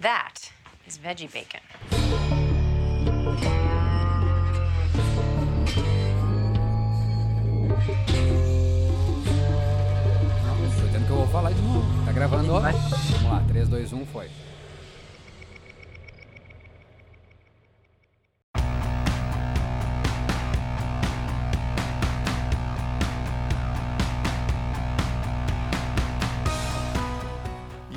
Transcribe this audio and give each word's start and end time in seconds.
That 0.00 0.52
is 0.86 0.98
veggie 0.98 1.28
bacon. 1.28 1.60
Não, 10.42 10.56
tô 10.70 10.92
tendo 10.92 11.06
que 11.06 11.10
eu 11.10 11.16
vou 11.16 11.28
falar 11.28 11.52
de 11.52 11.62
novo. 11.62 12.04
Tá 12.04 12.12
gravando, 12.12 12.52
ó. 12.52 12.60
Vamos 12.60 13.22
lá, 13.24 13.42
3, 13.48 13.68
2, 13.68 13.92
1, 13.94 14.06
foi. 14.06 14.28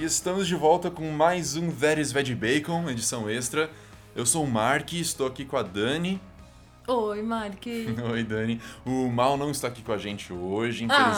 Estamos 0.07 0.47
de 0.47 0.55
volta 0.55 0.89
com 0.89 1.11
mais 1.11 1.57
um 1.57 1.69
That 1.69 1.99
is 1.99 2.13
Veg 2.13 2.33
Bacon, 2.33 2.89
edição 2.89 3.29
extra. 3.29 3.69
Eu 4.15 4.25
sou 4.25 4.45
o 4.45 4.47
Mark, 4.49 4.93
estou 4.93 5.27
aqui 5.27 5.43
com 5.43 5.57
a 5.57 5.61
Dani. 5.61 6.21
Oi, 6.87 7.21
Mark. 7.21 7.61
Oi, 8.09 8.23
Dani. 8.23 8.61
O 8.85 9.09
Mal 9.09 9.35
não 9.35 9.51
está 9.51 9.67
aqui 9.67 9.81
com 9.81 9.91
a 9.91 9.97
gente 9.97 10.31
hoje, 10.31 10.85
infelizmente. 10.85 11.17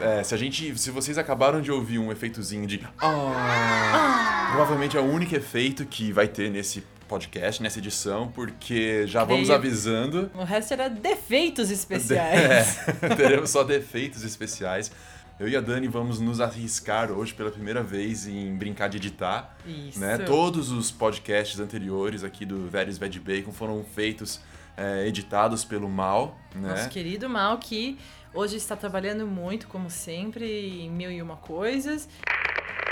É, 0.00 0.22
se 0.22 0.32
a 0.32 0.38
gente, 0.38 0.78
se 0.78 0.92
vocês 0.92 1.18
acabaram 1.18 1.60
de 1.60 1.72
ouvir 1.72 1.98
um 1.98 2.12
efeitozinho 2.12 2.64
de 2.64 2.80
ah, 3.00 4.50
provavelmente 4.52 4.96
é 4.96 5.00
o 5.00 5.04
único 5.04 5.34
efeito 5.34 5.84
que 5.84 6.12
vai 6.12 6.28
ter 6.28 6.48
nesse 6.48 6.84
podcast, 7.08 7.60
nessa 7.60 7.80
edição, 7.80 8.28
porque 8.28 9.04
já 9.08 9.24
vamos 9.24 9.48
Creio. 9.48 9.58
avisando. 9.58 10.30
O 10.32 10.44
resto 10.44 10.74
era 10.74 10.88
defeitos 10.88 11.68
especiais. 11.72 12.78
É, 13.02 13.08
teremos 13.18 13.50
só 13.50 13.64
defeitos 13.64 14.22
especiais. 14.22 14.92
Eu 15.40 15.48
e 15.48 15.56
a 15.56 15.60
Dani 15.62 15.88
vamos 15.88 16.20
nos 16.20 16.38
arriscar 16.38 17.10
hoje 17.10 17.32
pela 17.32 17.50
primeira 17.50 17.82
vez 17.82 18.26
em 18.26 18.54
brincar 18.54 18.88
de 18.88 18.98
editar. 18.98 19.56
Isso. 19.66 19.98
Né? 19.98 20.18
Todos 20.18 20.70
os 20.70 20.90
podcasts 20.90 21.58
anteriores 21.58 22.22
aqui 22.22 22.44
do 22.44 22.68
Veris 22.68 22.98
Veg 22.98 23.18
Bacon 23.18 23.50
foram 23.50 23.82
feitos, 23.82 24.38
é, 24.76 25.06
editados 25.06 25.64
pelo 25.64 25.88
Mal, 25.88 26.38
né? 26.54 26.68
Nosso 26.68 26.90
querido 26.90 27.26
Mal, 27.26 27.56
que 27.56 27.98
hoje 28.34 28.58
está 28.58 28.76
trabalhando 28.76 29.26
muito, 29.26 29.66
como 29.66 29.88
sempre, 29.88 30.82
em 30.82 30.90
mil 30.90 31.10
e 31.10 31.22
uma 31.22 31.38
coisas. 31.38 32.06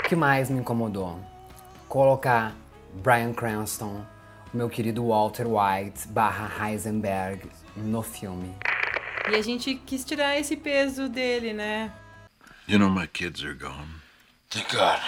O 0.03 0.09
que 0.09 0.15
mais 0.15 0.49
me 0.49 0.59
incomodou? 0.59 1.19
Colocar 1.87 2.55
Bryan 2.95 3.31
Cranston, 3.31 4.03
o 4.51 4.57
meu 4.57 4.69
querido 4.69 5.07
Walter 5.07 5.45
White 5.45 6.07
barra 6.07 6.67
Heisenberg 6.67 7.47
no 7.77 8.01
filme. 8.01 8.55
E 9.31 9.35
a 9.35 9.41
gente 9.43 9.75
quis 9.75 10.03
tirar 10.03 10.39
esse 10.39 10.57
peso 10.57 11.07
dele, 11.07 11.53
né? 11.53 11.93
You 12.69 12.77
know 12.77 12.87
my 12.87 13.07
kids 13.07 13.43
are 13.43 13.55
gone. 13.55 13.95
Thank 14.47 14.75
God. 14.75 14.99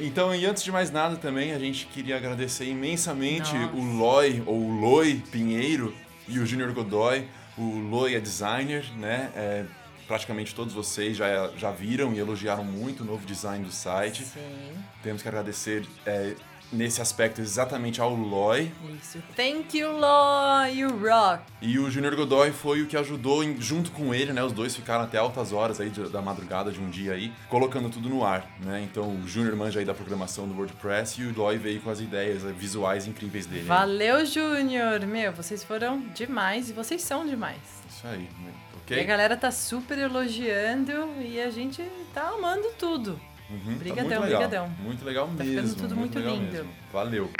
Então, 0.00 0.34
e 0.34 0.46
antes 0.46 0.62
de 0.62 0.72
mais 0.72 0.90
nada 0.90 1.14
também, 1.16 1.52
a 1.52 1.58
gente 1.58 1.84
queria 1.84 2.16
agradecer 2.16 2.64
imensamente 2.64 3.52
Nossa. 3.52 3.76
o 3.76 3.98
Loi, 3.98 4.42
ou 4.46 4.58
o 4.58 4.80
Loi 4.80 5.22
Pinheiro 5.30 5.94
e 6.26 6.38
o 6.38 6.46
Júnior 6.46 6.72
Godoy. 6.72 7.28
O 7.58 7.80
Loi 7.80 8.14
é 8.14 8.18
designer, 8.18 8.90
né? 8.96 9.30
É, 9.36 9.66
praticamente 10.08 10.54
todos 10.54 10.72
vocês 10.72 11.18
já, 11.18 11.48
já 11.54 11.70
viram 11.70 12.14
e 12.14 12.18
elogiaram 12.18 12.64
muito 12.64 13.02
o 13.02 13.04
novo 13.04 13.26
design 13.26 13.62
do 13.62 13.70
site. 13.70 14.24
Sim. 14.24 14.74
Temos 15.02 15.20
que 15.20 15.28
agradecer 15.28 15.84
é, 16.06 16.34
nesse 16.72 17.00
aspecto 17.02 17.40
exatamente 17.40 18.00
ao 18.00 18.14
Loi. 18.14 18.70
Isso. 19.02 19.18
Thank 19.36 19.76
you, 19.78 19.92
Law, 19.98 20.66
you 20.68 20.88
rock. 20.98 21.42
E 21.60 21.78
o 21.78 21.90
Júnior 21.90 22.14
Godoy 22.16 22.52
foi 22.52 22.82
o 22.82 22.86
que 22.86 22.96
ajudou 22.96 23.42
em- 23.42 23.60
junto 23.60 23.90
com 23.90 24.14
ele, 24.14 24.32
né? 24.32 24.42
Os 24.42 24.52
dois 24.52 24.74
ficaram 24.74 25.04
até 25.04 25.18
altas 25.18 25.52
horas 25.52 25.80
aí 25.80 25.90
de- 25.90 26.08
da 26.08 26.22
madrugada 26.22 26.70
de 26.70 26.80
um 26.80 26.88
dia 26.88 27.12
aí, 27.12 27.32
colocando 27.48 27.90
tudo 27.90 28.08
no 28.08 28.24
ar, 28.24 28.46
né? 28.64 28.80
Então 28.82 29.04
o 29.16 29.26
Júnior 29.26 29.56
manja 29.56 29.78
aí 29.80 29.84
da 29.84 29.94
programação 29.94 30.46
do 30.48 30.54
WordPress 30.54 31.20
e 31.20 31.26
o 31.26 31.34
Loy 31.36 31.58
veio 31.58 31.80
com 31.80 31.90
as 31.90 32.00
ideias 32.00 32.44
eh, 32.44 32.52
visuais 32.52 33.06
incríveis 33.06 33.46
dele. 33.46 33.62
né? 33.62 33.68
Valeu, 33.68 34.24
Júnior. 34.24 35.00
Meu, 35.06 35.32
vocês 35.32 35.64
foram 35.64 36.00
demais 36.14 36.70
e 36.70 36.72
vocês 36.72 37.02
são 37.02 37.26
demais. 37.26 37.58
Isso 37.88 38.06
aí, 38.06 38.20
né? 38.42 38.52
E 38.88 38.92
a 38.92 38.96
ok? 38.96 39.04
galera 39.04 39.36
tá 39.36 39.52
super 39.52 39.96
elogiando 39.98 40.92
e 41.20 41.40
a 41.40 41.48
gente 41.50 41.82
tá 42.12 42.28
amando 42.30 42.68
tudo. 42.78 43.20
Uhum, 43.50 43.72
tá 43.72 43.78
brigadão, 43.78 44.04
muito 44.04 44.20
legal, 44.24 44.40
brigadão. 44.40 44.68
Muito 44.80 45.04
legal 45.04 45.26
Tá 45.36 45.44
mesmo. 45.44 45.68
ficando 45.68 45.76
tudo 45.76 45.96
muito 45.96 46.18
legal 46.18 46.34
lindo. 46.36 46.52
mesmo. 46.52 46.70
Valeu. 46.92 47.30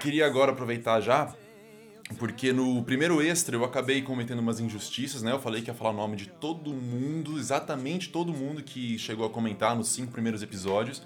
Queria 0.00 0.26
agora 0.26 0.52
aproveitar 0.52 1.00
já, 1.00 1.32
porque 2.18 2.52
no 2.52 2.82
primeiro 2.84 3.20
extra 3.22 3.54
eu 3.56 3.64
acabei 3.64 4.00
cometendo 4.02 4.38
umas 4.40 4.60
injustiças, 4.60 5.22
né? 5.22 5.32
Eu 5.32 5.40
falei 5.40 5.60
que 5.62 5.68
ia 5.70 5.74
falar 5.74 5.90
o 5.90 5.96
nome 5.96 6.16
de 6.16 6.26
todo 6.26 6.72
mundo, 6.72 7.38
exatamente 7.38 8.08
todo 8.08 8.32
mundo 8.32 8.62
que 8.62 8.98
chegou 8.98 9.26
a 9.26 9.30
comentar 9.30 9.76
nos 9.76 9.88
cinco 9.88 10.12
primeiros 10.12 10.42
episódios. 10.42 11.02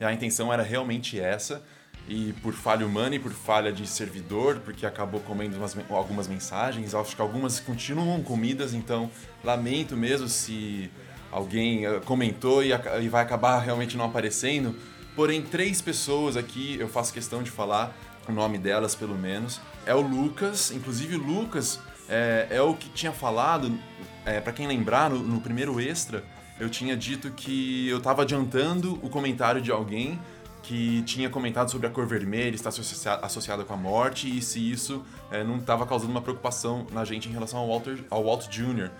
E 0.00 0.04
a 0.04 0.12
intenção 0.12 0.52
era 0.52 0.62
realmente 0.62 1.18
essa. 1.18 1.62
E 2.08 2.32
por 2.42 2.52
falha 2.52 2.84
humana 2.84 3.14
e 3.14 3.18
por 3.20 3.30
falha 3.30 3.72
de 3.72 3.86
servidor, 3.86 4.58
porque 4.64 4.84
acabou 4.84 5.20
comendo 5.20 5.56
umas 5.56 5.76
algumas 5.88 6.26
mensagens, 6.26 6.96
acho 6.96 7.14
que 7.14 7.22
algumas 7.22 7.60
continuam 7.60 8.20
comidas, 8.24 8.74
então 8.74 9.08
lamento 9.44 9.96
mesmo 9.96 10.26
se 10.28 10.90
alguém 11.32 11.86
eh, 11.86 12.00
comentou 12.04 12.62
e, 12.62 12.70
e 13.00 13.08
vai 13.08 13.22
acabar 13.22 13.58
realmente 13.58 13.96
não 13.96 14.04
aparecendo. 14.04 14.76
Porém, 15.16 15.42
três 15.42 15.80
pessoas 15.80 16.36
aqui, 16.36 16.76
eu 16.78 16.88
faço 16.88 17.12
questão 17.12 17.42
de 17.42 17.50
falar 17.50 17.96
o 18.28 18.32
nome 18.32 18.58
delas 18.58 18.94
pelo 18.94 19.16
menos. 19.16 19.60
É 19.86 19.94
o 19.94 20.00
Lucas, 20.00 20.70
inclusive 20.70 21.16
o 21.16 21.22
Lucas 21.22 21.80
é, 22.08 22.46
é 22.50 22.62
o 22.62 22.74
que 22.74 22.88
tinha 22.90 23.12
falado, 23.12 23.76
é, 24.24 24.40
para 24.40 24.52
quem 24.52 24.68
lembrar, 24.68 25.10
no, 25.10 25.18
no 25.18 25.40
primeiro 25.40 25.80
extra, 25.80 26.22
eu 26.60 26.68
tinha 26.68 26.96
dito 26.96 27.30
que 27.30 27.88
eu 27.88 28.00
tava 28.00 28.22
adiantando 28.22 28.98
o 29.02 29.08
comentário 29.08 29.60
de 29.60 29.72
alguém 29.72 30.20
que 30.62 31.02
tinha 31.02 31.28
comentado 31.28 31.70
sobre 31.70 31.86
a 31.86 31.90
cor 31.90 32.06
vermelha 32.06 32.54
estar 32.54 32.68
associa- 32.68 33.14
associada 33.16 33.64
com 33.64 33.74
a 33.74 33.76
morte 33.76 34.28
e 34.38 34.40
se 34.40 34.58
isso 34.70 35.04
é, 35.30 35.42
não 35.42 35.56
estava 35.56 35.84
causando 35.86 36.10
uma 36.12 36.22
preocupação 36.22 36.86
na 36.92 37.04
gente 37.04 37.28
em 37.28 37.32
relação 37.32 37.58
ao 37.58 37.66
Walter, 37.68 37.98
ao 38.08 38.24
Walt 38.24 38.46
Jr. 38.48 38.90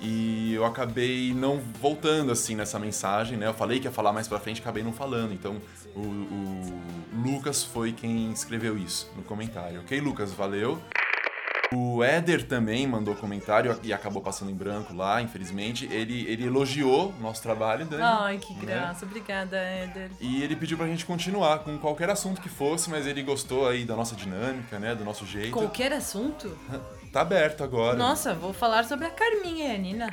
E 0.00 0.54
eu 0.54 0.64
acabei 0.64 1.34
não 1.34 1.60
voltando 1.80 2.32
assim 2.32 2.54
nessa 2.54 2.78
mensagem, 2.78 3.36
né? 3.36 3.46
Eu 3.46 3.54
falei 3.54 3.78
que 3.80 3.86
ia 3.86 3.92
falar 3.92 4.12
mais 4.12 4.26
pra 4.26 4.40
frente, 4.40 4.60
acabei 4.60 4.82
não 4.82 4.92
falando. 4.92 5.32
Então 5.34 5.56
o, 5.94 6.00
o 6.00 6.80
Lucas 7.22 7.62
foi 7.62 7.92
quem 7.92 8.30
escreveu 8.32 8.78
isso 8.78 9.10
no 9.16 9.22
comentário. 9.22 9.80
Ok, 9.80 10.00
Lucas? 10.00 10.32
Valeu. 10.32 10.80
O 11.72 12.02
Éder 12.02 12.44
também 12.48 12.84
mandou 12.84 13.14
comentário 13.14 13.78
e 13.84 13.92
acabou 13.92 14.20
passando 14.20 14.50
em 14.50 14.54
branco 14.54 14.92
lá, 14.92 15.22
infelizmente. 15.22 15.86
Ele, 15.86 16.26
ele 16.26 16.46
elogiou 16.46 17.14
o 17.16 17.22
nosso 17.22 17.40
trabalho, 17.40 17.86
Dani. 17.86 18.02
Ai, 18.02 18.38
que 18.38 18.52
né? 18.54 18.60
graça. 18.74 19.06
Obrigada, 19.06 19.56
Éder. 19.56 20.10
E 20.20 20.42
ele 20.42 20.56
pediu 20.56 20.76
pra 20.76 20.88
gente 20.88 21.06
continuar 21.06 21.60
com 21.60 21.78
qualquer 21.78 22.10
assunto 22.10 22.40
que 22.40 22.48
fosse, 22.48 22.90
mas 22.90 23.06
ele 23.06 23.22
gostou 23.22 23.68
aí 23.68 23.84
da 23.84 23.94
nossa 23.94 24.16
dinâmica, 24.16 24.80
né? 24.80 24.96
Do 24.96 25.04
nosso 25.04 25.24
jeito. 25.24 25.52
Qualquer 25.52 25.92
assunto? 25.92 26.56
Tá 27.12 27.22
aberto 27.22 27.64
agora. 27.64 27.96
Nossa, 27.96 28.32
vou 28.34 28.52
falar 28.52 28.84
sobre 28.84 29.04
a 29.04 29.10
Carminha 29.10 29.72
e 29.72 29.74
a 29.74 29.78
Nina. 29.78 30.08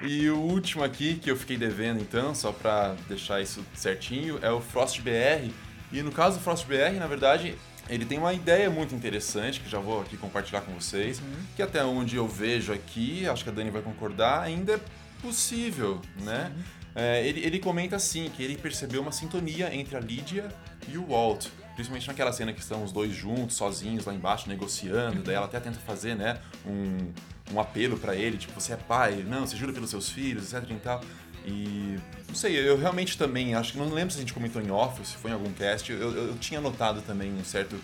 E 0.00 0.30
o 0.30 0.38
último 0.38 0.84
aqui, 0.84 1.16
que 1.16 1.28
eu 1.28 1.34
fiquei 1.34 1.56
devendo 1.56 2.00
então, 2.00 2.32
só 2.36 2.52
pra 2.52 2.94
deixar 3.08 3.40
isso 3.40 3.64
certinho, 3.74 4.38
é 4.40 4.48
o 4.48 4.60
Frost 4.60 5.00
BR. 5.00 5.50
E 5.92 6.02
no 6.02 6.12
caso 6.12 6.38
do 6.38 6.44
Frost 6.44 6.66
BR, 6.66 7.00
na 7.00 7.08
verdade, 7.08 7.58
ele 7.88 8.04
tem 8.04 8.18
uma 8.18 8.32
ideia 8.32 8.70
muito 8.70 8.94
interessante, 8.94 9.60
que 9.60 9.68
já 9.68 9.78
vou 9.78 10.00
aqui 10.00 10.16
compartilhar 10.16 10.62
com 10.62 10.72
vocês, 10.72 11.22
que 11.54 11.62
até 11.62 11.84
onde 11.84 12.16
eu 12.16 12.26
vejo 12.26 12.72
aqui, 12.72 13.28
acho 13.28 13.44
que 13.44 13.50
a 13.50 13.52
Dani 13.52 13.70
vai 13.70 13.82
concordar, 13.82 14.42
ainda 14.42 14.74
é 14.74 14.80
possível, 15.20 16.00
né? 16.20 16.52
É, 16.94 17.26
ele, 17.26 17.40
ele 17.40 17.58
comenta 17.58 17.96
assim, 17.96 18.30
que 18.30 18.42
ele 18.42 18.56
percebeu 18.56 19.02
uma 19.02 19.10
sintonia 19.10 19.74
entre 19.74 19.96
a 19.96 20.00
Lídia 20.00 20.48
e 20.88 20.96
o 20.96 21.08
Walt. 21.08 21.46
Principalmente 21.74 22.06
naquela 22.06 22.32
cena 22.32 22.52
que 22.52 22.60
estão 22.60 22.84
os 22.84 22.92
dois 22.92 23.12
juntos, 23.12 23.56
sozinhos, 23.56 24.04
lá 24.04 24.14
embaixo, 24.14 24.48
negociando. 24.48 25.22
Daí 25.22 25.34
ela 25.34 25.46
até 25.46 25.58
tenta 25.58 25.78
fazer, 25.80 26.14
né, 26.14 26.38
um, 26.64 27.12
um 27.52 27.60
apelo 27.60 27.98
pra 27.98 28.14
ele, 28.14 28.38
tipo, 28.38 28.58
você 28.58 28.74
é 28.74 28.76
pai, 28.76 29.24
não, 29.26 29.44
você 29.44 29.56
jura 29.56 29.72
pelos 29.72 29.90
seus 29.90 30.08
filhos, 30.08 30.52
etc 30.52 30.70
e 30.70 30.74
tal. 30.76 31.00
E, 31.44 31.98
não 32.28 32.34
sei, 32.34 32.56
eu 32.56 32.78
realmente 32.78 33.18
também, 33.18 33.54
acho 33.54 33.72
que 33.72 33.78
não 33.78 33.90
lembro 33.90 34.10
se 34.12 34.18
a 34.18 34.20
gente 34.20 34.32
comentou 34.32 34.62
em 34.62 34.70
off 34.70 35.04
se 35.06 35.14
foi 35.16 35.30
em 35.30 35.34
algum 35.34 35.52
cast, 35.52 35.92
eu, 35.92 35.98
eu, 35.98 36.28
eu 36.28 36.34
tinha 36.38 36.60
notado 36.60 37.02
também 37.02 37.32
um 37.32 37.44
certo 37.44 37.76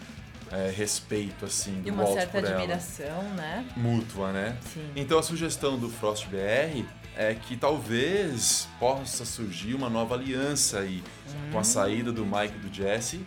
é, 0.51 0.73
respeito, 0.75 1.45
assim, 1.45 1.81
do 1.83 1.89
E 1.89 1.91
uma 1.91 2.05
Walt 2.05 2.15
certa 2.17 2.41
por 2.41 2.47
ela 2.47 2.57
admiração, 2.57 3.23
né? 3.35 3.65
mútua, 3.77 4.33
né? 4.33 4.57
Sim. 4.73 4.91
Então 4.97 5.19
a 5.19 5.23
sugestão 5.23 5.79
do 5.79 5.89
Frost 5.89 6.27
BR 6.27 6.85
é 7.17 7.35
que 7.35 7.57
talvez 7.57 8.67
possa 8.79 9.25
surgir 9.25 9.75
uma 9.75 9.91
nova 9.91 10.15
aliança 10.15 10.81
aí, 10.81 11.03
com 11.53 11.59
Hum. 11.59 11.61
a 11.61 11.65
saída 11.65 12.11
do 12.11 12.25
Mike 12.25 12.55
e 12.57 12.69
do 12.69 12.75
Jesse 12.75 13.21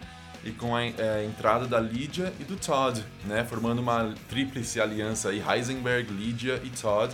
e 0.44 0.52
com 0.52 0.76
a, 0.76 0.84
é, 0.84 1.24
entrada 1.26 1.66
da 1.68 1.80
Lydia 1.80 2.34
e 2.40 2.44
do 2.44 2.58
Todd, 2.58 3.02
né? 3.26 3.46
Formando 3.46 3.80
uma 3.80 4.14
tríplice 4.28 4.82
aliança 4.82 5.30
aí, 5.30 5.42
Heisenberg, 5.48 6.12
Lydia 6.12 6.60
e 6.64 6.70
Todd 6.70 7.14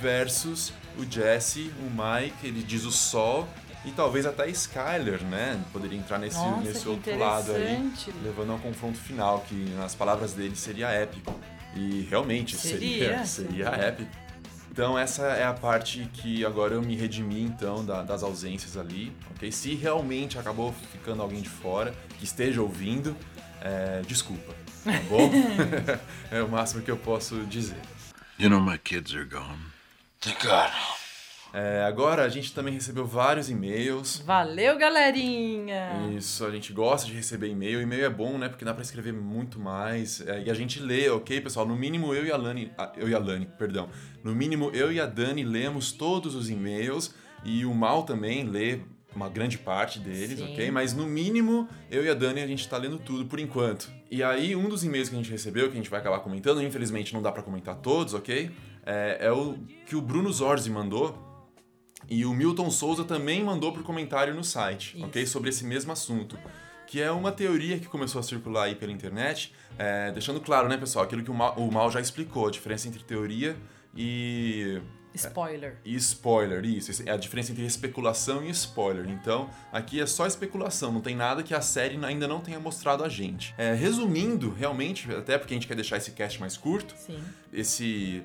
versus 0.00 0.72
o 0.98 1.04
Jesse, 1.10 1.72
o 1.80 1.90
Mike, 1.90 2.46
ele 2.46 2.62
diz 2.62 2.84
o 2.84 2.92
Sol 2.92 3.48
e 3.84 3.90
talvez 3.92 4.24
até 4.26 4.44
a 4.44 4.48
Skyler, 4.48 5.22
né? 5.24 5.62
Poderia 5.72 5.98
entrar 5.98 6.18
nesse, 6.18 6.38
Nossa, 6.38 6.60
nesse 6.62 6.88
outro 6.88 7.18
lado 7.18 7.52
aí, 7.52 7.92
levando 8.22 8.52
ao 8.52 8.58
confronto 8.58 8.98
final, 8.98 9.40
que 9.48 9.54
nas 9.76 9.94
palavras 9.94 10.32
dele 10.32 10.56
seria 10.56 10.88
épico. 10.88 11.38
E 11.76 12.06
realmente 12.08 12.56
seria, 12.56 13.24
Seria, 13.24 13.26
seria, 13.26 13.70
seria. 13.70 13.84
épico. 13.86 14.10
Então 14.70 14.98
essa 14.98 15.22
é 15.28 15.44
a 15.44 15.52
parte 15.52 16.08
que 16.14 16.44
agora 16.44 16.74
eu 16.74 16.82
me 16.82 16.96
redimi 16.96 17.40
então 17.42 17.84
da- 17.84 18.02
das 18.02 18.22
ausências 18.24 18.76
ali, 18.76 19.12
ok? 19.30 19.50
Se 19.52 19.74
realmente 19.74 20.36
acabou 20.38 20.74
ficando 20.92 21.22
alguém 21.22 21.40
de 21.40 21.48
fora 21.48 21.94
que 22.18 22.24
esteja 22.24 22.60
ouvindo, 22.60 23.16
é, 23.60 24.02
desculpa, 24.06 24.52
tá 24.84 24.90
bom? 25.08 25.30
é 26.30 26.42
o 26.42 26.48
máximo 26.48 26.82
que 26.82 26.90
eu 26.90 26.96
posso 26.96 27.36
dizer. 27.46 27.76
You 28.36 28.50
know 28.50 28.60
my 28.60 28.78
kids 28.78 29.14
are 29.14 29.24
gone. 29.24 29.73
God. 30.32 30.72
É, 31.52 31.84
agora 31.84 32.24
a 32.24 32.28
gente 32.28 32.52
também 32.52 32.74
recebeu 32.74 33.06
vários 33.06 33.48
e-mails. 33.48 34.22
Valeu, 34.26 34.76
galerinha! 34.76 36.10
Isso, 36.16 36.44
a 36.44 36.50
gente 36.50 36.72
gosta 36.72 37.06
de 37.06 37.12
receber 37.12 37.48
e-mail. 37.48 37.80
E-mail 37.80 38.04
é 38.04 38.10
bom, 38.10 38.36
né? 38.38 38.48
Porque 38.48 38.64
dá 38.64 38.74
pra 38.74 38.82
escrever 38.82 39.12
muito 39.12 39.60
mais. 39.60 40.20
É, 40.26 40.42
e 40.42 40.50
a 40.50 40.54
gente 40.54 40.80
lê, 40.80 41.08
ok, 41.08 41.40
pessoal? 41.40 41.64
No 41.64 41.76
mínimo 41.76 42.12
eu 42.12 42.26
e 42.26 42.32
a 42.32 42.36
Lani. 42.36 42.72
Eu 42.96 43.08
e 43.08 43.14
a 43.14 43.18
Lani, 43.20 43.48
perdão. 43.56 43.88
No 44.24 44.34
mínimo 44.34 44.70
eu 44.74 44.90
e 44.90 44.98
a 45.00 45.06
Dani 45.06 45.44
lemos 45.44 45.92
todos 45.92 46.34
os 46.34 46.50
e-mails. 46.50 47.14
E 47.44 47.64
o 47.64 47.72
Mal 47.72 48.02
também 48.02 48.44
lê 48.44 48.80
uma 49.14 49.28
grande 49.28 49.58
parte 49.58 50.00
deles, 50.00 50.40
Sim. 50.40 50.52
ok? 50.52 50.70
Mas 50.72 50.92
no 50.92 51.06
mínimo 51.06 51.68
eu 51.88 52.04
e 52.04 52.08
a 52.08 52.14
Dani 52.14 52.42
a 52.42 52.46
gente 52.48 52.68
tá 52.68 52.76
lendo 52.76 52.98
tudo 52.98 53.26
por 53.26 53.38
enquanto. 53.38 53.88
E 54.10 54.22
aí, 54.22 54.56
um 54.56 54.68
dos 54.68 54.82
e-mails 54.82 55.08
que 55.08 55.14
a 55.14 55.18
gente 55.18 55.30
recebeu, 55.30 55.66
que 55.66 55.74
a 55.74 55.76
gente 55.76 55.90
vai 55.90 56.00
acabar 56.00 56.18
comentando, 56.18 56.62
infelizmente 56.62 57.14
não 57.14 57.22
dá 57.22 57.30
pra 57.30 57.42
comentar 57.42 57.76
todos, 57.76 58.12
ok? 58.14 58.50
É, 58.84 59.26
é 59.26 59.32
o 59.32 59.58
que 59.86 59.96
o 59.96 60.00
Bruno 60.00 60.32
Zorzi 60.32 60.70
mandou. 60.70 61.22
E 62.08 62.26
o 62.26 62.34
Milton 62.34 62.70
Souza 62.70 63.04
também 63.04 63.42
mandou 63.42 63.72
por 63.72 63.82
comentário 63.82 64.34
no 64.34 64.44
site, 64.44 64.96
Isso. 64.96 65.06
ok? 65.06 65.26
Sobre 65.26 65.48
esse 65.50 65.64
mesmo 65.64 65.90
assunto. 65.90 66.38
Que 66.86 67.00
é 67.00 67.10
uma 67.10 67.32
teoria 67.32 67.78
que 67.78 67.86
começou 67.86 68.18
a 68.20 68.22
circular 68.22 68.64
aí 68.64 68.74
pela 68.74 68.92
internet, 68.92 69.54
é, 69.78 70.12
deixando 70.12 70.38
claro, 70.38 70.68
né, 70.68 70.76
pessoal, 70.76 71.06
aquilo 71.06 71.22
que 71.24 71.30
o 71.30 71.34
Mal, 71.34 71.54
o 71.56 71.72
Mal 71.72 71.90
já 71.90 72.00
explicou, 72.00 72.46
a 72.46 72.50
diferença 72.50 72.86
entre 72.86 73.02
teoria 73.02 73.56
e, 73.96 74.80
Spoiler. 75.14 75.78
e 75.84 75.94
spoiler, 75.94 76.64
isso, 76.64 77.02
é 77.06 77.10
a 77.10 77.16
diferença 77.16 77.52
entre 77.52 77.64
especulação 77.64 78.44
e 78.44 78.50
spoiler. 78.50 79.08
Então, 79.08 79.48
aqui 79.72 80.00
é 80.00 80.06
só 80.06 80.26
especulação, 80.26 80.92
não 80.92 81.00
tem 81.00 81.16
nada 81.16 81.42
que 81.42 81.54
a 81.54 81.60
série 81.60 81.98
ainda 82.04 82.28
não 82.28 82.40
tenha 82.40 82.60
mostrado 82.60 83.02
a 83.02 83.08
gente. 83.08 83.54
É, 83.56 83.72
resumindo, 83.72 84.50
realmente, 84.52 85.10
até 85.10 85.38
porque 85.38 85.54
a 85.54 85.56
gente 85.56 85.66
quer 85.66 85.74
deixar 85.76 85.96
esse 85.96 86.10
cast 86.10 86.38
mais 86.38 86.56
curto, 86.56 86.94
Sim. 86.98 87.18
esse 87.52 88.22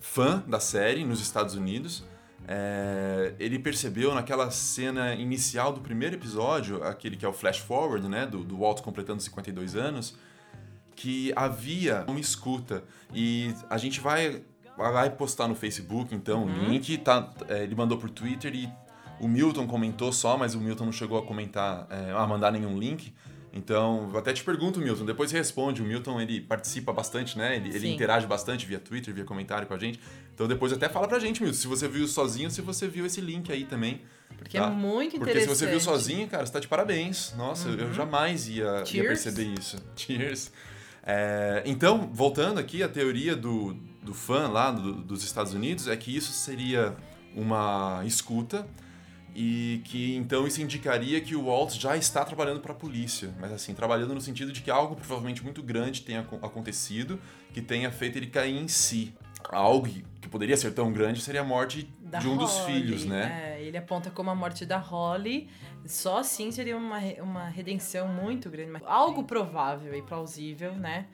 fã 0.00 0.42
da 0.46 0.60
série 0.60 1.04
nos 1.04 1.20
Estados 1.20 1.54
Unidos, 1.54 2.04
é, 2.48 3.34
ele 3.38 3.58
percebeu 3.58 4.14
naquela 4.14 4.50
cena 4.50 5.14
inicial 5.14 5.72
do 5.72 5.80
primeiro 5.80 6.14
episódio, 6.14 6.82
aquele 6.84 7.16
que 7.16 7.24
é 7.24 7.28
o 7.28 7.32
flash 7.32 7.58
forward, 7.58 8.08
né, 8.08 8.26
do, 8.26 8.44
do 8.44 8.58
Walt 8.58 8.80
completando 8.82 9.20
52 9.20 9.74
anos, 9.74 10.16
que 10.94 11.32
havia 11.34 12.04
uma 12.06 12.20
escuta. 12.20 12.84
E 13.12 13.52
a 13.68 13.76
gente 13.78 14.00
vai 14.00 14.42
vai 14.76 15.08
postar 15.08 15.48
no 15.48 15.54
Facebook 15.54 16.14
então 16.14 16.44
o 16.44 16.68
link, 16.68 16.98
tá, 16.98 17.32
é, 17.48 17.62
ele 17.62 17.74
mandou 17.74 17.96
por 17.96 18.10
Twitter 18.10 18.54
e 18.54 18.70
o 19.18 19.26
Milton 19.26 19.66
comentou 19.66 20.12
só, 20.12 20.36
mas 20.36 20.54
o 20.54 20.60
Milton 20.60 20.84
não 20.84 20.92
chegou 20.92 21.18
a 21.18 21.22
comentar, 21.22 21.86
é, 21.90 22.12
a 22.12 22.26
mandar 22.26 22.52
nenhum 22.52 22.78
link. 22.78 23.14
Então, 23.56 24.10
eu 24.12 24.18
até 24.18 24.34
te 24.34 24.44
pergunto, 24.44 24.78
Milton, 24.78 25.06
depois 25.06 25.32
responde. 25.32 25.80
O 25.80 25.84
Milton, 25.84 26.20
ele 26.20 26.42
participa 26.42 26.92
bastante, 26.92 27.38
né? 27.38 27.56
Ele, 27.56 27.74
ele 27.74 27.88
interage 27.88 28.26
bastante 28.26 28.66
via 28.66 28.78
Twitter, 28.78 29.14
via 29.14 29.24
comentário 29.24 29.66
com 29.66 29.72
a 29.72 29.78
gente. 29.78 29.98
Então, 30.34 30.46
depois 30.46 30.72
até 30.74 30.88
fala 30.90 31.08
pra 31.08 31.18
gente, 31.18 31.42
Milton, 31.42 31.56
se 31.56 31.66
você 31.66 31.88
viu 31.88 32.06
sozinho, 32.06 32.50
se 32.50 32.60
você 32.60 32.86
viu 32.86 33.06
esse 33.06 33.20
link 33.20 33.50
aí 33.50 33.64
também. 33.64 34.02
Porque 34.36 34.58
tá? 34.58 34.66
é 34.66 34.70
muito 34.70 35.12
Porque 35.16 35.30
interessante. 35.30 35.56
se 35.56 35.64
você 35.64 35.70
viu 35.70 35.80
sozinho, 35.80 36.28
cara, 36.28 36.44
você 36.44 36.52
tá 36.52 36.60
de 36.60 36.68
parabéns. 36.68 37.32
Nossa, 37.36 37.70
eu 37.70 37.94
jamais 37.94 38.46
ia, 38.46 38.84
ia 38.92 39.02
perceber 39.04 39.44
isso. 39.58 39.78
Cheers. 39.96 40.52
É, 41.02 41.62
então, 41.64 42.10
voltando 42.12 42.58
aqui, 42.60 42.82
a 42.82 42.88
teoria 42.88 43.34
do, 43.34 43.72
do 44.02 44.12
fã 44.12 44.48
lá 44.48 44.70
do- 44.70 44.92
dos 44.94 45.24
Estados 45.24 45.54
Unidos 45.54 45.88
é 45.88 45.96
que 45.96 46.14
isso 46.14 46.32
seria 46.32 46.94
uma 47.34 48.02
escuta 48.04 48.66
e 49.38 49.82
que 49.84 50.16
então 50.16 50.46
isso 50.46 50.62
indicaria 50.62 51.20
que 51.20 51.36
o 51.36 51.44
Walt 51.44 51.74
já 51.74 51.94
está 51.94 52.24
trabalhando 52.24 52.60
para 52.60 52.72
a 52.72 52.74
polícia, 52.74 53.34
mas 53.38 53.52
assim, 53.52 53.74
trabalhando 53.74 54.14
no 54.14 54.20
sentido 54.20 54.50
de 54.50 54.62
que 54.62 54.70
algo 54.70 54.96
provavelmente 54.96 55.44
muito 55.44 55.62
grande 55.62 56.00
tenha 56.00 56.20
acon- 56.20 56.38
acontecido 56.42 57.20
que 57.52 57.60
tenha 57.60 57.92
feito 57.92 58.16
ele 58.16 58.28
cair 58.28 58.56
em 58.56 58.66
si. 58.66 59.14
Algo 59.50 59.86
que 60.20 60.28
poderia 60.28 60.56
ser 60.56 60.72
tão 60.72 60.90
grande 60.90 61.20
seria 61.20 61.42
a 61.42 61.44
morte 61.44 61.86
Da 62.00 62.18
de 62.18 62.26
um 62.26 62.36
dos 62.36 62.56
Holly, 62.58 62.64
filhos, 62.82 63.04
né? 63.04 63.56
É, 63.58 63.62
ele 63.62 63.76
aponta 63.76 64.10
como 64.10 64.30
a 64.30 64.34
morte 64.34 64.64
da 64.64 64.78
Holly. 64.78 65.48
Só 65.84 66.18
assim 66.18 66.50
seria 66.50 66.76
uma, 66.76 66.98
uma 67.20 67.48
redenção 67.48 68.08
muito 68.08 68.48
grande. 68.48 68.70
mas 68.70 68.82
Algo 68.86 69.22
provável 69.22 69.94
e 69.94 70.00
plausível, 70.02 70.72
né? 70.72 71.06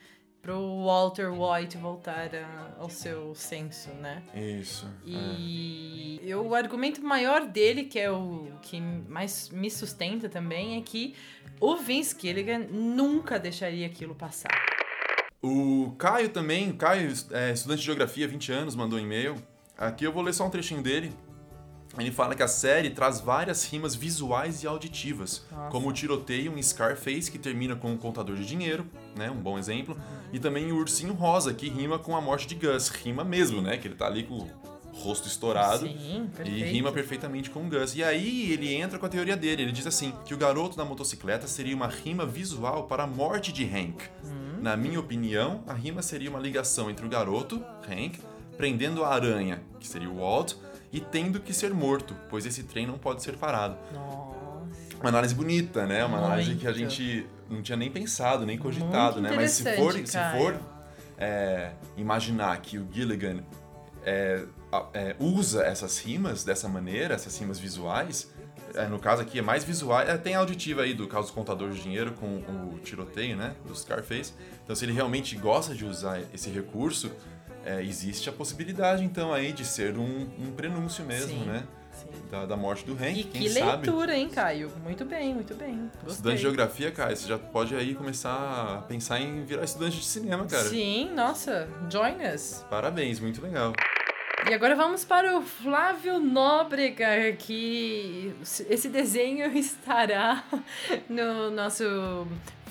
Pro 0.42 0.84
Walter 0.84 1.30
White 1.30 1.76
voltar 1.76 2.34
a- 2.34 2.74
ao 2.80 2.90
seu 2.90 3.32
senso, 3.32 3.90
né? 3.90 4.24
Isso. 4.34 4.86
é. 5.06 5.08
E 5.08 6.20
eu- 6.24 6.44
o 6.44 6.52
argumento 6.54 7.00
maior 7.00 7.46
dele, 7.46 7.84
que 7.84 7.96
é 7.98 8.10
o 8.10 8.48
que 8.60 8.80
mais 8.80 9.48
me 9.50 9.70
sustenta 9.70 10.28
também, 10.28 10.76
é 10.76 10.80
que 10.80 11.14
o 11.60 11.76
Vince 11.76 12.16
Gilligan 12.20 12.66
nunca 12.70 13.38
deixaria 13.38 13.86
aquilo 13.86 14.16
passar. 14.16 14.50
O 15.40 15.94
Caio 15.96 16.28
também, 16.28 16.70
o 16.70 16.76
Caio, 16.76 17.12
é, 17.30 17.52
estudante 17.52 17.78
de 17.80 17.86
geografia, 17.86 18.26
20 18.26 18.50
anos, 18.52 18.74
mandou 18.74 18.98
um 18.98 19.02
e-mail. 19.02 19.36
Aqui 19.78 20.04
eu 20.04 20.12
vou 20.12 20.22
ler 20.24 20.32
só 20.32 20.46
um 20.46 20.50
trechinho 20.50 20.82
dele. 20.82 21.12
Ele 21.98 22.10
fala 22.10 22.34
que 22.34 22.42
a 22.42 22.48
série 22.48 22.90
traz 22.90 23.20
várias 23.20 23.64
rimas 23.64 23.94
visuais 23.94 24.62
e 24.62 24.66
auditivas, 24.66 25.44
Nossa. 25.50 25.70
como 25.70 25.88
o 25.88 25.92
tiroteio 25.92 26.56
em 26.58 26.62
Scarface, 26.62 27.30
que 27.30 27.38
termina 27.38 27.76
com 27.76 27.90
um 27.90 27.98
contador 27.98 28.34
de 28.36 28.46
dinheiro, 28.46 28.86
né? 29.14 29.30
Um 29.30 29.36
bom 29.36 29.58
exemplo. 29.58 29.96
E 30.32 30.38
também 30.38 30.72
o 30.72 30.76
Ursinho 30.76 31.12
Rosa, 31.12 31.52
que 31.52 31.68
rima 31.68 31.98
com 31.98 32.16
a 32.16 32.20
morte 32.20 32.46
de 32.46 32.54
Gus. 32.54 32.88
Rima 32.88 33.24
mesmo, 33.24 33.60
né? 33.60 33.76
Que 33.76 33.88
ele 33.88 33.94
tá 33.94 34.06
ali 34.06 34.22
com 34.22 34.36
o 34.36 34.50
rosto 34.92 35.28
estourado. 35.28 35.86
Sim, 35.86 36.30
E 36.44 36.62
rima 36.64 36.90
perfeitamente 36.92 37.50
com 37.50 37.66
o 37.66 37.68
Gus. 37.68 37.94
E 37.94 38.02
aí 38.02 38.52
ele 38.52 38.72
entra 38.74 38.98
com 38.98 39.04
a 39.04 39.08
teoria 39.08 39.36
dele. 39.36 39.62
Ele 39.62 39.72
diz 39.72 39.86
assim: 39.86 40.14
que 40.24 40.32
o 40.32 40.38
garoto 40.38 40.76
da 40.76 40.84
motocicleta 40.84 41.46
seria 41.46 41.76
uma 41.76 41.88
rima 41.88 42.24
visual 42.24 42.84
para 42.84 43.02
a 43.04 43.06
morte 43.06 43.52
de 43.52 43.64
Hank. 43.64 44.02
Hum. 44.24 44.60
Na 44.62 44.76
minha 44.76 45.00
opinião, 45.00 45.62
a 45.66 45.74
rima 45.74 46.00
seria 46.00 46.30
uma 46.30 46.38
ligação 46.38 46.88
entre 46.88 47.04
o 47.04 47.08
garoto, 47.08 47.62
Hank, 47.86 48.20
prendendo 48.56 49.04
a 49.04 49.08
aranha, 49.08 49.62
que 49.80 49.88
seria 49.88 50.08
o 50.08 50.18
Walt, 50.18 50.54
e 50.92 51.00
tendo 51.00 51.40
que 51.40 51.54
ser 51.54 51.72
morto, 51.72 52.14
pois 52.28 52.44
esse 52.44 52.64
trem 52.64 52.86
não 52.86 52.98
pode 52.98 53.22
ser 53.22 53.36
parado. 53.36 53.76
Nossa. 53.92 54.42
Uma 55.00 55.08
análise 55.08 55.34
bonita, 55.34 55.86
né? 55.86 56.04
Uma 56.04 56.18
análise 56.18 56.54
que 56.54 56.66
a 56.66 56.70
Muito. 56.70 56.90
gente 56.90 57.26
não 57.50 57.62
tinha 57.62 57.76
nem 57.76 57.90
pensado, 57.90 58.46
nem 58.46 58.56
cogitado, 58.56 59.20
Muito 59.20 59.30
né? 59.30 59.36
Mas 59.36 59.52
se 59.52 59.76
for, 59.76 59.92
se 59.94 60.18
for 60.36 60.60
é, 61.18 61.72
imaginar 61.96 62.56
que 62.60 62.78
o 62.78 62.86
Gilligan 62.90 63.42
é, 64.04 64.44
é, 64.92 65.16
usa 65.18 65.64
essas 65.64 65.98
rimas 65.98 66.44
dessa 66.44 66.68
maneira, 66.68 67.14
essas 67.14 67.36
rimas 67.38 67.58
visuais, 67.58 68.30
é, 68.75 68.87
no 68.87 68.99
caso 68.99 69.22
aqui 69.22 69.38
é 69.38 69.42
mais 69.42 69.64
visual, 69.64 70.00
é, 70.00 70.16
tem 70.16 70.34
a 70.34 70.38
auditiva 70.38 70.82
aí 70.82 70.94
do 70.94 71.06
caso 71.06 71.28
do 71.28 71.32
contador 71.32 71.70
de 71.70 71.82
dinheiro 71.82 72.12
com 72.12 72.26
o 72.26 72.78
tiroteio, 72.82 73.37
né? 73.37 73.54
Do 73.66 73.75
Scarface. 73.75 74.32
Então, 74.62 74.75
se 74.75 74.84
ele 74.84 74.92
realmente 74.92 75.37
gosta 75.37 75.75
de 75.75 75.84
usar 75.84 76.20
esse 76.32 76.49
recurso, 76.49 77.11
é, 77.64 77.83
existe 77.83 78.28
a 78.28 78.33
possibilidade, 78.33 79.04
então, 79.04 79.33
aí 79.33 79.52
de 79.52 79.64
ser 79.64 79.97
um, 79.97 80.28
um 80.38 80.52
prenúncio 80.57 81.04
mesmo, 81.04 81.40
Sim, 81.40 81.45
né? 81.45 81.64
sim. 81.92 82.09
Da, 82.31 82.47
da 82.47 82.57
morte 82.57 82.85
do 82.85 82.95
Hank, 82.95 83.21
E 83.21 83.25
quem 83.25 83.42
que 83.42 83.50
sabe? 83.50 83.87
leitura, 83.87 84.16
hein, 84.16 84.28
Caio? 84.28 84.71
Muito 84.83 85.04
bem, 85.04 85.35
muito 85.35 85.54
bem. 85.54 85.90
Gostei. 85.97 86.11
Estudante 86.11 86.37
de 86.37 86.42
geografia, 86.42 86.90
cara, 86.90 87.14
você 87.14 87.28
já 87.28 87.38
pode 87.38 87.75
aí 87.75 87.95
começar 87.95 88.78
a 88.78 88.83
pensar 88.83 89.21
em 89.21 89.45
virar 89.45 89.64
estudante 89.64 89.99
de 89.99 90.04
cinema, 90.04 90.47
cara. 90.47 90.64
Sim, 90.64 91.11
nossa, 91.14 91.69
join 91.90 92.16
us. 92.35 92.64
Parabéns, 92.71 93.21
muito 93.21 93.40
legal. 93.42 93.73
E 94.49 94.52
agora 94.54 94.75
vamos 94.75 95.04
para 95.04 95.38
o 95.38 95.42
Flávio 95.42 96.19
Nóbrega, 96.19 97.33
que 97.38 98.35
esse 98.69 98.88
desenho 98.88 99.47
estará 99.57 100.42
no 101.09 101.50
nosso 101.50 102.26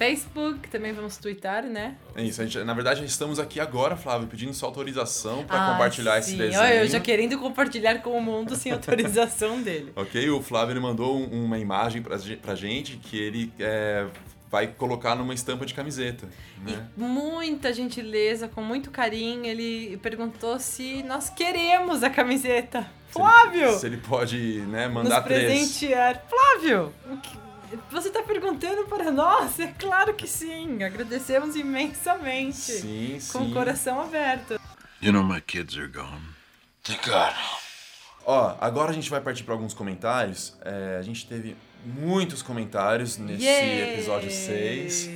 Facebook, 0.06 0.68
também 0.70 0.92
vamos 0.94 1.16
twittar, 1.18 1.64
né? 1.64 1.96
É 2.16 2.24
isso, 2.24 2.42
a 2.42 2.46
gente, 2.46 2.58
na 2.64 2.74
verdade, 2.74 3.06
estamos 3.06 3.38
aqui 3.38 3.60
agora, 3.60 3.96
Flávio, 3.96 4.28
pedindo 4.28 4.52
sua 4.52 4.68
autorização 4.70 5.44
para 5.46 5.64
Ah, 5.68 5.72
compartilhar 5.74 6.18
esse 6.18 6.32
sim. 6.32 6.38
desenho. 6.38 6.60
Olha, 6.60 6.74
eu 6.84 6.88
já 6.88 7.00
querendo 7.00 7.38
compartilhar 7.38 8.00
com 8.02 8.18
o 8.18 8.22
mundo 8.22 8.56
sem 8.56 8.72
autorização 8.74 9.62
dele. 9.62 9.92
Ok, 9.96 10.28
o 10.32 10.42
Flávio 10.42 10.74
ele 10.74 10.80
mandou 10.80 11.16
um- 11.20 11.46
uma 11.46 11.60
imagem 11.60 12.02
pra, 12.02 12.18
ge- 12.18 12.36
pra 12.36 12.56
gente 12.56 12.98
que 12.98 13.16
ele 13.16 13.54
é, 13.60 14.08
vai 14.50 14.66
colocar 14.68 15.14
numa 15.16 15.36
estampa 15.36 15.68
de 15.68 15.74
camiseta, 15.76 16.28
né? 16.66 16.88
Muita 16.98 17.72
gentileza, 17.72 18.48
com 18.48 18.62
muito 18.64 18.90
carinho, 18.90 19.46
ele 19.46 19.98
perguntou 20.02 20.60
se 20.60 21.04
nós 21.04 21.30
queremos 21.30 22.02
a 22.04 22.10
camiseta. 22.10 22.88
Flávio! 23.10 23.72
Se 23.78 23.86
ele 23.86 23.98
pode, 23.98 24.62
né, 24.62 24.86
nos 24.88 24.96
mandar 24.96 25.22
três. 25.22 25.44
presentear. 25.46 26.24
Flávio, 26.28 26.92
o 27.12 27.18
que- 27.18 27.38
você 27.90 28.08
está 28.10 28.22
perguntando 28.24 28.86
para 28.86 29.12
nós? 29.12 29.60
É 29.60 29.68
claro 29.68 30.14
que 30.14 30.28
sim. 30.28 30.84
Agradecemos 30.84 31.56
imensamente. 31.56 32.56
Sim, 32.58 33.18
sim. 33.20 33.32
Com 33.32 33.46
o 33.46 33.54
coração 33.54 34.02
aberto. 34.02 34.60
You 35.02 35.12
know 35.12 35.24
my 35.24 35.42
kids 35.42 35.78
are 35.78 35.88
gone. 35.88 36.22
Thank 36.84 37.10
God. 37.10 37.34
Ó, 38.26 38.56
agora 38.62 38.92
a 38.92 38.94
gente 38.94 39.10
vai 39.10 39.22
partir 39.22 39.44
para 39.44 39.54
alguns 39.54 39.74
comentários. 39.74 40.56
É, 40.64 40.98
a 41.00 41.02
gente 41.02 41.28
teve 41.28 41.56
muitos 41.86 42.42
comentários 42.42 43.18
nesse 43.18 43.44
Yay! 43.44 43.94
episódio 43.94 44.30
6. 44.30 45.10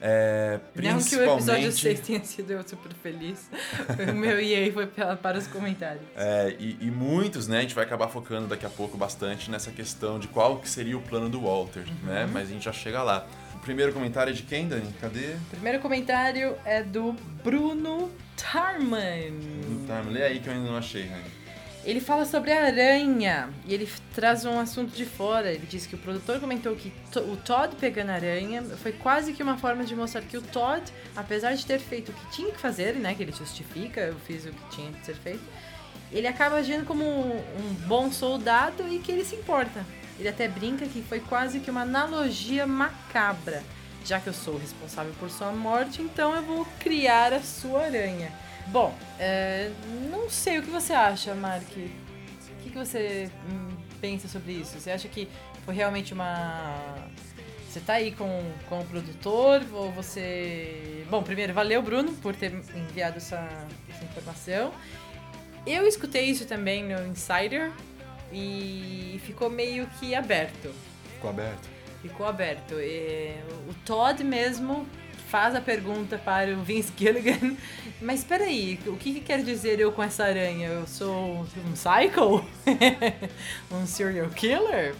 É, 0.00 0.60
Não 0.76 0.82
que 0.82 1.16
o 1.16 1.22
episódio 1.22 1.32
principalmente- 1.34 1.72
6 1.80 2.00
tenha 2.00 2.24
sido 2.24 2.52
eu 2.52 2.62
super 2.66 2.92
feliz. 3.02 3.50
o 4.10 4.14
meu 4.14 4.38
EA 4.40 4.72
foi 4.72 4.86
para 4.86 5.38
os 5.38 5.46
comentários. 5.48 6.02
É, 6.16 6.54
e, 6.58 6.76
e 6.80 6.90
muitos, 6.90 7.48
né, 7.48 7.58
a 7.58 7.60
gente 7.62 7.74
vai 7.74 7.84
acabar 7.84 8.08
focando 8.08 8.46
daqui 8.46 8.64
a 8.64 8.70
pouco 8.70 8.96
bastante 8.96 9.50
nessa 9.50 9.70
questão 9.72 10.18
de 10.18 10.28
qual 10.28 10.58
que 10.58 10.68
seria 10.68 10.96
o 10.96 11.00
plano 11.02 11.28
do 11.28 11.40
Walter, 11.42 11.84
né? 12.04 12.24
Uhum. 12.24 12.30
Mas 12.32 12.48
a 12.48 12.52
gente 12.52 12.64
já 12.64 12.72
chega 12.72 13.02
lá. 13.02 13.26
O 13.54 13.58
primeiro 13.58 13.92
comentário 13.92 14.30
é 14.30 14.34
de 14.34 14.42
quem, 14.44 14.68
Dani? 14.68 14.92
Cadê? 15.00 15.34
Primeiro 15.50 15.80
comentário 15.80 16.54
é 16.64 16.80
do 16.82 17.12
Bruno 17.42 18.08
Tarman. 18.36 19.34
Tá, 19.86 20.00
lê 20.08 20.22
aí 20.22 20.38
que 20.40 20.48
eu 20.48 20.52
ainda 20.52 20.68
não 20.70 20.76
achei, 20.78 21.04
né? 21.06 21.22
Ele 21.88 22.00
fala 22.00 22.26
sobre 22.26 22.52
a 22.52 22.66
aranha 22.66 23.48
e 23.66 23.72
ele 23.72 23.88
traz 24.14 24.44
um 24.44 24.60
assunto 24.60 24.94
de 24.94 25.06
fora. 25.06 25.50
Ele 25.50 25.66
diz 25.66 25.86
que 25.86 25.94
o 25.94 25.98
produtor 25.98 26.38
comentou 26.38 26.76
que 26.76 26.92
o 27.16 27.34
Todd 27.34 27.74
pegando 27.76 28.10
a 28.10 28.12
aranha 28.12 28.62
foi 28.62 28.92
quase 28.92 29.32
que 29.32 29.42
uma 29.42 29.56
forma 29.56 29.82
de 29.84 29.96
mostrar 29.96 30.20
que 30.20 30.36
o 30.36 30.42
Todd, 30.42 30.82
apesar 31.16 31.54
de 31.54 31.64
ter 31.64 31.78
feito 31.78 32.10
o 32.10 32.12
que 32.12 32.30
tinha 32.30 32.52
que 32.52 32.60
fazer, 32.60 32.94
né, 32.96 33.14
que 33.14 33.22
ele 33.22 33.32
justifica, 33.32 34.02
eu 34.02 34.16
fiz 34.16 34.44
o 34.44 34.50
que 34.50 34.76
tinha 34.76 34.92
que 34.92 35.06
ser 35.06 35.14
feito, 35.14 35.42
ele 36.12 36.26
acaba 36.26 36.56
agindo 36.56 36.84
como 36.84 37.06
um, 37.06 37.74
bom 37.86 38.12
soldado 38.12 38.86
e 38.92 38.98
que 38.98 39.10
ele 39.10 39.24
se 39.24 39.36
importa. 39.36 39.82
Ele 40.18 40.28
até 40.28 40.46
brinca 40.46 40.84
que 40.84 41.00
foi 41.00 41.20
quase 41.20 41.58
que 41.58 41.70
uma 41.70 41.80
analogia 41.80 42.66
macabra. 42.66 43.62
Já 44.04 44.20
que 44.20 44.26
eu 44.26 44.34
sou 44.34 44.58
responsável 44.58 45.14
por 45.18 45.30
sua 45.30 45.52
morte, 45.52 46.02
então 46.02 46.36
eu 46.36 46.42
vou 46.42 46.66
criar 46.80 47.32
a 47.32 47.40
sua 47.40 47.84
aranha. 47.84 48.30
Bom, 48.70 48.94
é, 49.18 49.70
não 50.10 50.28
sei 50.28 50.58
o 50.58 50.62
que 50.62 50.70
você 50.70 50.92
acha, 50.92 51.34
Mark. 51.34 51.68
O 51.70 52.62
que, 52.62 52.70
que 52.70 52.76
você 52.78 53.30
hum, 53.50 53.70
pensa 54.00 54.28
sobre 54.28 54.52
isso? 54.52 54.78
Você 54.78 54.90
acha 54.90 55.08
que 55.08 55.26
foi 55.64 55.74
realmente 55.74 56.12
uma. 56.12 56.94
Você 57.68 57.80
tá 57.80 57.94
aí 57.94 58.12
com, 58.12 58.42
com 58.68 58.80
o 58.80 58.84
produtor 58.84 59.62
ou 59.72 59.90
você. 59.92 61.04
Bom, 61.08 61.22
primeiro, 61.22 61.54
valeu, 61.54 61.82
Bruno, 61.82 62.12
por 62.14 62.36
ter 62.36 62.52
enviado 62.52 63.16
essa, 63.16 63.48
essa 63.88 64.04
informação. 64.04 64.72
Eu 65.66 65.86
escutei 65.86 66.24
isso 66.24 66.46
também 66.46 66.84
no 66.84 67.06
Insider 67.06 67.72
e 68.32 69.20
ficou 69.24 69.48
meio 69.48 69.86
que 69.98 70.14
aberto. 70.14 70.74
Ficou 71.14 71.30
aberto. 71.30 71.68
Ficou 72.02 72.26
aberto. 72.26 72.74
E 72.74 73.34
o 73.68 73.74
Todd 73.86 74.22
mesmo 74.22 74.86
faz 75.28 75.54
a 75.54 75.60
pergunta 75.60 76.18
para 76.18 76.52
o 76.52 76.62
Vince 76.62 76.92
Gilligan. 76.96 77.56
Mas 78.00 78.20
espera 78.20 78.44
aí, 78.44 78.78
o 78.86 78.96
que, 78.96 79.14
que 79.14 79.20
quer 79.20 79.42
dizer 79.42 79.78
eu 79.78 79.92
com 79.92 80.02
essa 80.02 80.24
aranha? 80.24 80.68
Eu 80.68 80.86
sou 80.86 81.46
um 81.66 81.72
psycho? 81.72 82.44
um 83.70 83.86
serial 83.86 84.28
killer? 84.30 84.94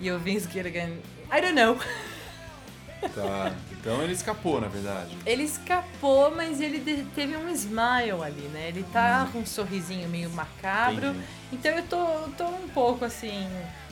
E 0.00 0.10
o 0.10 0.18
Vince 0.18 0.48
Gilligan, 0.50 0.90
I 1.32 1.40
don't 1.40 1.52
know. 1.52 1.78
Tá. 3.14 3.52
Então 3.70 4.02
ele 4.02 4.12
escapou, 4.12 4.60
na 4.60 4.68
verdade. 4.68 5.16
Ele 5.24 5.44
escapou, 5.44 6.34
mas 6.34 6.60
ele 6.60 7.06
teve 7.14 7.36
um 7.36 7.48
smile 7.50 8.22
ali, 8.22 8.48
né? 8.52 8.68
Ele 8.68 8.84
tá 8.92 9.28
com 9.32 9.40
um 9.40 9.46
sorrisinho 9.46 10.08
meio 10.08 10.30
macabro. 10.30 11.08
Entendi. 11.08 11.24
Então 11.52 11.72
eu 11.72 11.82
tô, 11.84 12.06
tô 12.36 12.46
um 12.46 12.68
pouco 12.68 13.04
assim. 13.04 13.46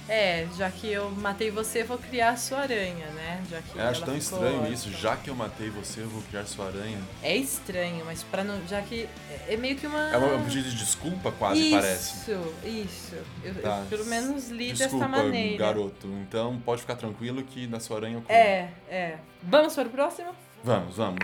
É, 0.07 0.47
já 0.59 0.71
que 0.71 0.93
eu 0.93 1.11
matei 1.11 1.51
você, 1.51 1.81
eu 1.81 1.87
vou 1.87 1.97
criar 1.97 2.31
a 2.31 2.37
sua 2.37 2.59
aranha, 2.61 3.07
né? 3.13 3.43
Já 3.51 3.63
que 3.63 3.79
Eu 3.79 3.85
acho 3.87 4.05
tão 4.05 4.15
estranho 4.17 4.61
órfã. 4.61 4.73
isso. 4.73 4.91
Já 4.93 5.17
que 5.17 5.31
eu 5.31 5.35
matei 5.35 5.71
você, 5.71 6.01
eu 6.03 6.09
vou 6.09 6.21
criar 6.23 6.45
sua 6.45 6.67
aranha. 6.67 6.99
É 7.23 7.35
estranho, 7.35 8.05
mas 8.05 8.23
para 8.23 8.45
não. 8.45 8.61
Já 8.67 8.83
que. 8.83 9.09
É 9.49 9.57
meio 9.57 9.77
que 9.77 9.87
uma. 9.87 10.01
É 10.13 10.19
um 10.19 10.45
pedido 10.45 10.69
de 10.69 10.77
desculpa, 10.77 11.33
quase 11.33 11.61
isso, 11.63 11.71
parece. 11.75 12.31
Isso, 12.65 13.17
Eu, 13.43 13.55
Tá. 13.63 13.79
eu 13.79 13.87
pelo 13.87 14.05
menos 14.05 14.51
li 14.51 14.73
Desculpa, 14.73 15.07
dessa 15.07 15.23
maneira. 15.23 15.57
garoto. 15.59 16.07
Então 16.29 16.61
pode 16.61 16.83
ficar 16.83 16.97
tranquilo 16.97 17.43
que 17.43 17.67
na 17.67 17.81
sua 17.81 17.97
aranha 17.97 18.17
eu 18.17 18.23
como. 18.23 18.39
É, 18.39 18.71
é. 18.91 19.19
Vamos 19.43 19.75
para 19.75 19.89
o 19.89 19.91
próximo? 19.91 20.35
Vamos, 20.63 20.97
vamos. 20.99 21.19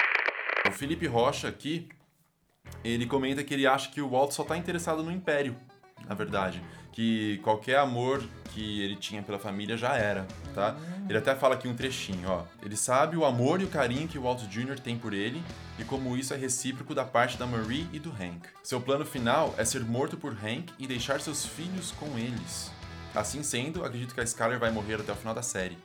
O 0.66 0.72
Felipe 0.72 1.06
Rocha 1.06 1.48
aqui, 1.48 1.86
ele 2.82 3.04
comenta 3.04 3.44
que 3.44 3.52
ele 3.52 3.66
acha 3.66 3.90
que 3.90 4.00
o 4.00 4.08
Walt 4.10 4.32
só 4.32 4.42
tá 4.42 4.56
interessado 4.56 5.02
no 5.02 5.12
Império, 5.12 5.54
na 6.08 6.14
verdade. 6.14 6.62
Que 6.92 7.38
qualquer 7.44 7.78
amor 7.78 8.22
que 8.52 8.82
ele 8.82 8.96
tinha 8.96 9.22
pela 9.22 9.38
família 9.38 9.76
já 9.76 9.96
era, 9.96 10.26
tá? 10.54 10.76
Ele 11.08 11.16
até 11.16 11.34
fala 11.34 11.54
aqui 11.54 11.68
um 11.68 11.74
trechinho, 11.74 12.28
ó. 12.28 12.44
Ele 12.62 12.76
sabe 12.76 13.16
o 13.16 13.24
amor 13.24 13.60
e 13.60 13.64
o 13.64 13.68
carinho 13.68 14.08
que 14.08 14.18
o 14.18 14.22
Walt 14.22 14.42
Jr. 14.42 14.78
tem 14.78 14.98
por 14.98 15.12
ele 15.12 15.42
e 15.78 15.84
como 15.84 16.16
isso 16.16 16.34
é 16.34 16.36
recíproco 16.36 16.94
da 16.94 17.04
parte 17.04 17.38
da 17.38 17.46
Marie 17.46 17.88
e 17.92 17.98
do 17.98 18.10
Hank. 18.10 18.48
Seu 18.62 18.80
plano 18.80 19.04
final 19.04 19.54
é 19.56 19.64
ser 19.64 19.84
morto 19.84 20.16
por 20.16 20.32
Hank 20.32 20.72
e 20.78 20.86
deixar 20.86 21.20
seus 21.20 21.46
filhos 21.46 21.92
com 21.92 22.18
eles. 22.18 22.70
Assim 23.14 23.42
sendo, 23.42 23.84
acredito 23.84 24.14
que 24.14 24.20
a 24.20 24.24
Skyler 24.24 24.58
vai 24.58 24.70
morrer 24.70 24.94
até 24.94 25.12
o 25.12 25.16
final 25.16 25.34
da 25.34 25.42
série. 25.42 25.78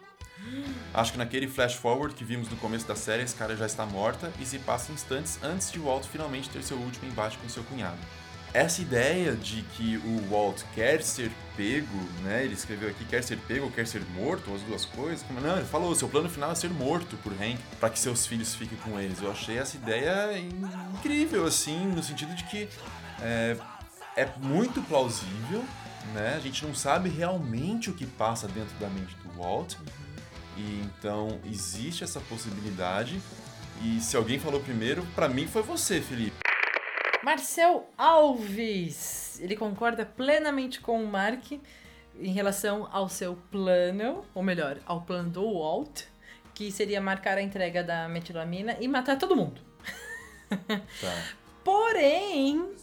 Acho 0.94 1.14
que 1.14 1.18
naquele 1.18 1.48
flash 1.48 1.74
forward 1.74 2.14
que 2.14 2.24
vimos 2.24 2.50
no 2.50 2.58
começo 2.58 2.88
da 2.88 2.96
série, 2.96 3.22
a 3.22 3.26
Skyler 3.26 3.58
já 3.58 3.66
está 3.66 3.86
morta 3.86 4.32
e 4.40 4.46
se 4.46 4.60
passa 4.60 4.92
instantes 4.92 5.40
antes 5.44 5.72
de 5.72 5.80
Walt 5.80 6.06
finalmente 6.06 6.50
ter 6.50 6.64
seu 6.64 6.78
último 6.78 7.10
embate 7.10 7.38
com 7.38 7.50
seu 7.50 7.64
cunhado. 7.64 7.98
Essa 8.56 8.82
ideia 8.82 9.36
de 9.36 9.64
que 9.76 9.98
o 9.98 10.30
Walt 10.30 10.62
quer 10.74 11.04
ser 11.04 11.30
pego, 11.58 11.98
né? 12.24 12.46
Ele 12.46 12.54
escreveu 12.54 12.88
aqui 12.88 13.04
quer 13.04 13.22
ser 13.22 13.38
pego 13.40 13.66
ou 13.66 13.72
quer 13.72 13.86
ser 13.86 14.02
morto, 14.16 14.56
as 14.56 14.62
duas 14.62 14.86
coisas. 14.86 15.26
Não, 15.30 15.58
ele 15.58 15.66
falou, 15.66 15.94
seu 15.94 16.08
plano 16.08 16.30
final 16.30 16.54
é 16.54 16.56
ser 16.56 16.70
morto 16.70 17.18
por 17.18 17.34
Hank, 17.34 17.60
para 17.82 17.90
que 17.90 18.00
seus 18.00 18.26
filhos 18.26 18.56
fiquem 18.56 18.78
com 18.78 18.98
eles. 18.98 19.22
Eu 19.22 19.30
achei 19.30 19.58
essa 19.58 19.76
ideia 19.76 20.40
incrível, 20.40 21.46
assim, 21.46 21.86
no 21.88 22.02
sentido 22.02 22.34
de 22.34 22.46
que 22.46 22.70
é, 23.22 23.58
é 24.16 24.30
muito 24.42 24.82
plausível, 24.84 25.62
né? 26.14 26.36
A 26.38 26.40
gente 26.40 26.66
não 26.66 26.74
sabe 26.74 27.10
realmente 27.10 27.90
o 27.90 27.94
que 27.94 28.06
passa 28.06 28.48
dentro 28.48 28.74
da 28.80 28.88
mente 28.88 29.18
do 29.18 29.38
Walt. 29.38 29.74
E 30.56 30.82
então 30.86 31.42
existe 31.44 32.06
essa 32.06 32.22
possibilidade. 32.22 33.22
E 33.84 34.00
se 34.00 34.16
alguém 34.16 34.40
falou 34.40 34.62
primeiro, 34.62 35.06
pra 35.14 35.28
mim 35.28 35.46
foi 35.46 35.62
você, 35.62 36.00
Felipe. 36.00 36.45
Marcel 37.26 37.90
Alves. 37.98 39.40
Ele 39.42 39.56
concorda 39.56 40.06
plenamente 40.06 40.80
com 40.80 41.04
o 41.04 41.08
Mark 41.08 41.54
em 42.20 42.32
relação 42.32 42.88
ao 42.92 43.10
seu 43.10 43.36
plano, 43.50 44.24
ou 44.36 44.44
melhor, 44.44 44.78
ao 44.86 45.02
plano 45.02 45.32
do 45.32 45.42
Walt, 45.42 46.04
que 46.54 46.72
seria 46.72 47.02
marcar 47.02 47.40
a 47.40 47.42
entrega 47.42 47.84
da 47.84 48.08
metilamina 48.08 48.78
e 48.80 48.88
matar 48.88 49.18
todo 49.18 49.36
mundo. 49.36 49.60
Tá. 51.02 51.24
Porém, 51.64 52.76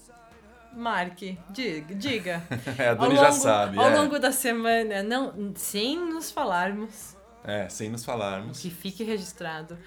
Mark, 0.72 1.20
diga, 1.50 1.94
diga. 1.94 2.42
É, 2.76 2.88
a 2.88 2.94
Dani 2.94 3.14
longo, 3.14 3.24
já 3.24 3.30
sabe. 3.30 3.78
Ao 3.78 3.90
é. 3.90 3.96
longo 3.96 4.18
da 4.18 4.32
semana, 4.32 5.04
não, 5.04 5.52
sem 5.54 5.96
nos 5.96 6.32
falarmos, 6.32 7.16
É, 7.44 7.68
sem 7.68 7.88
nos 7.88 8.04
falarmos. 8.04 8.60
que 8.60 8.68
fique 8.68 9.04
registrado, 9.04 9.78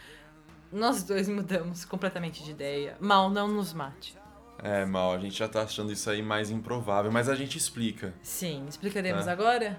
nós 0.72 1.04
dois 1.04 1.28
mudamos 1.28 1.84
completamente 1.84 2.42
de 2.42 2.52
ideia. 2.52 2.96
Mal 3.02 3.30
não 3.30 3.50
nos 3.50 3.74
mate. 3.74 4.16
É, 4.64 4.86
mal, 4.86 5.14
a 5.14 5.20
gente 5.20 5.38
já 5.38 5.48
tá 5.48 5.62
achando 5.64 5.92
isso 5.92 6.10
aí 6.10 6.22
mais 6.22 6.50
improvável, 6.50 7.12
mas 7.12 7.30
a 7.30 7.36
gente 7.36 7.58
explica. 7.58 8.14
Sim, 8.24 8.66
explicaremos 8.68 9.26
Tá. 9.26 9.32
agora? 9.32 9.78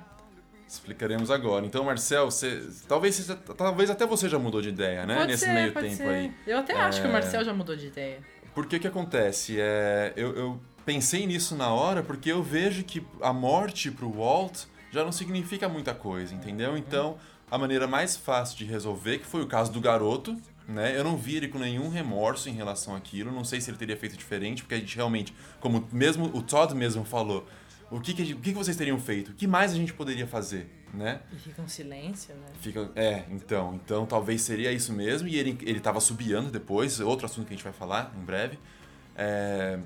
Explicaremos 0.69 1.31
agora. 1.31 1.65
Então, 1.65 1.85
Marcel, 1.85 2.27
você, 2.31 2.63
talvez, 2.89 3.15
você- 3.17 3.37
talvez 3.57 3.89
até 3.89 4.05
você 4.05 4.29
já 4.29 4.39
mudou 4.39 4.61
de 4.61 4.69
ideia, 4.71 5.07
né? 5.07 5.15
Pode 5.17 5.29
Nesse 5.29 5.45
ser, 5.45 5.53
meio 5.55 5.73
tempo 5.73 5.97
ser. 5.97 6.09
aí. 6.09 6.35
Eu 6.47 6.59
até 6.59 6.75
acho 6.75 7.01
que 7.01 7.07
o 7.07 7.11
É. 7.11 7.13
Marcel 7.13 7.45
já 7.45 7.55
mudou 7.55 7.77
de 7.77 7.87
ideia. 7.87 8.19
Porque 8.55 8.77
o 8.77 8.81
que 8.81 8.87
acontece? 8.89 9.57
É, 9.61 10.13
eu, 10.17 10.35
eu 10.37 10.61
pensei 10.85 11.27
nisso 11.27 11.55
na 11.57 11.71
hora 11.73 12.03
porque 12.03 12.33
eu 12.33 12.43
vejo 12.43 12.83
que 12.85 13.05
a 13.21 13.33
morte 13.33 13.91
pro 13.91 14.11
Walt 14.11 14.65
já 14.91 15.05
não 15.05 15.13
significa 15.13 15.69
muita 15.69 15.95
coisa, 15.95 16.35
entendeu? 16.35 16.77
Então, 16.77 17.17
a 17.51 17.57
maneira 17.59 17.87
mais 17.87 18.17
fácil 18.17 18.57
de 18.59 18.65
resolver, 18.65 19.19
que 19.19 19.27
foi 19.27 19.43
o 19.43 19.47
caso 19.47 19.71
do 19.71 19.81
garoto, 19.81 20.37
né? 20.69 20.97
Eu 20.97 21.05
não 21.05 21.17
vi 21.17 21.37
ele 21.37 21.49
com 21.49 21.59
nenhum 21.59 21.89
remorso 21.89 22.49
em 22.49 22.53
relação 22.53 22.95
àquilo, 22.97 23.31
não 23.33 23.45
sei 23.45 23.61
se 23.61 23.71
ele 23.71 23.77
teria 23.79 23.97
feito 23.97 24.17
diferente, 24.17 24.63
porque 24.63 24.75
a 24.75 24.79
gente 24.79 24.95
realmente, 24.97 25.35
como 25.61 25.87
mesmo 25.93 26.27
o 26.35 26.43
Todd 26.43 26.75
mesmo 26.75 27.05
falou, 27.05 27.47
o 27.91 28.01
que, 28.01 28.13
que, 28.13 28.33
o 28.35 28.39
que 28.41 28.51
que 28.53 28.59
vocês 28.59 28.77
teriam 28.77 28.99
feito? 28.99 29.31
O 29.31 29.35
que 29.35 29.47
mais 29.47 29.71
a 29.73 29.77
gente 29.77 29.93
poderia 29.93 30.27
fazer, 30.27 30.69
né? 30.93 31.21
E 31.33 31.37
fica 31.37 31.63
um 31.63 31.69
silêncio, 31.69 32.35
né? 32.35 32.47
Fica, 32.61 32.91
é, 32.97 33.25
então, 33.31 33.81
então 33.85 34.05
talvez 34.07 34.43
seria 34.43 34.73
isso 34.73 34.93
mesmo, 34.93 35.29
e 35.29 35.37
ele, 35.39 35.57
ele 35.63 35.79
tava 35.79 36.01
subiando 36.01 36.51
depois, 36.51 36.99
outro 36.99 37.27
assunto 37.27 37.47
que 37.47 37.55
a 37.55 37.57
gente 37.57 37.65
vai 37.65 37.73
falar 37.73 38.13
em 38.21 38.25
breve. 38.25 38.59
É, 39.15 39.79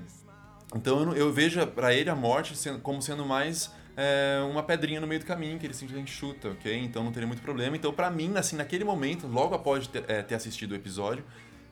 então 0.75 0.99
eu, 1.03 1.13
eu 1.15 1.31
vejo 1.33 1.65
pra 1.67 1.93
ele 1.93 2.09
a 2.09 2.15
morte 2.15 2.57
sendo- 2.57 2.79
como 2.79 3.01
sendo 3.01 3.23
mais 3.25 3.71
é, 3.95 4.39
uma 4.49 4.63
pedrinha 4.63 4.99
no 4.99 5.07
meio 5.07 5.19
do 5.19 5.25
caminho, 5.25 5.59
que 5.59 5.65
ele 5.65 5.73
simplesmente 5.73 6.11
chuta, 6.11 6.49
ok? 6.49 6.77
Então 6.77 7.03
não 7.03 7.11
teria 7.11 7.27
muito 7.27 7.41
problema. 7.41 7.75
Então 7.75 7.91
pra 7.93 8.09
mim, 8.09 8.33
assim, 8.35 8.55
naquele 8.55 8.83
momento, 8.83 9.27
logo 9.27 9.53
após 9.53 9.87
ter, 9.87 10.03
é, 10.07 10.21
ter 10.21 10.35
assistido 10.35 10.71
o 10.71 10.75
episódio, 10.75 11.23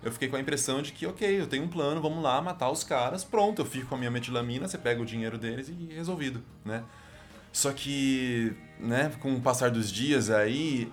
eu 0.02 0.12
fiquei 0.12 0.30
com 0.30 0.36
a 0.36 0.40
impressão 0.40 0.82
de 0.82 0.92
que, 0.92 1.06
ok, 1.06 1.42
eu 1.42 1.48
tenho 1.48 1.64
um 1.64 1.68
plano, 1.68 2.02
vamos 2.02 2.24
lá, 2.24 2.42
matar 2.42 2.70
os 2.70 2.84
caras, 2.84 3.24
pronto, 3.24 3.62
eu 3.62 3.66
fico 3.66 3.88
com 3.88 3.96
a 3.96 3.98
minha 3.98 4.12
metilamina, 4.12 4.68
você 4.68 4.78
pega 4.78 5.02
o 5.02 5.06
dinheiro 5.06 5.38
deles 5.38 5.70
e 5.70 5.94
resolvido, 5.94 6.42
né? 6.64 6.84
Só 7.52 7.72
que, 7.74 8.56
né, 8.80 9.12
com 9.20 9.34
o 9.34 9.42
passar 9.42 9.72
dos 9.72 9.92
dias 9.92 10.30
aí, 10.30 10.90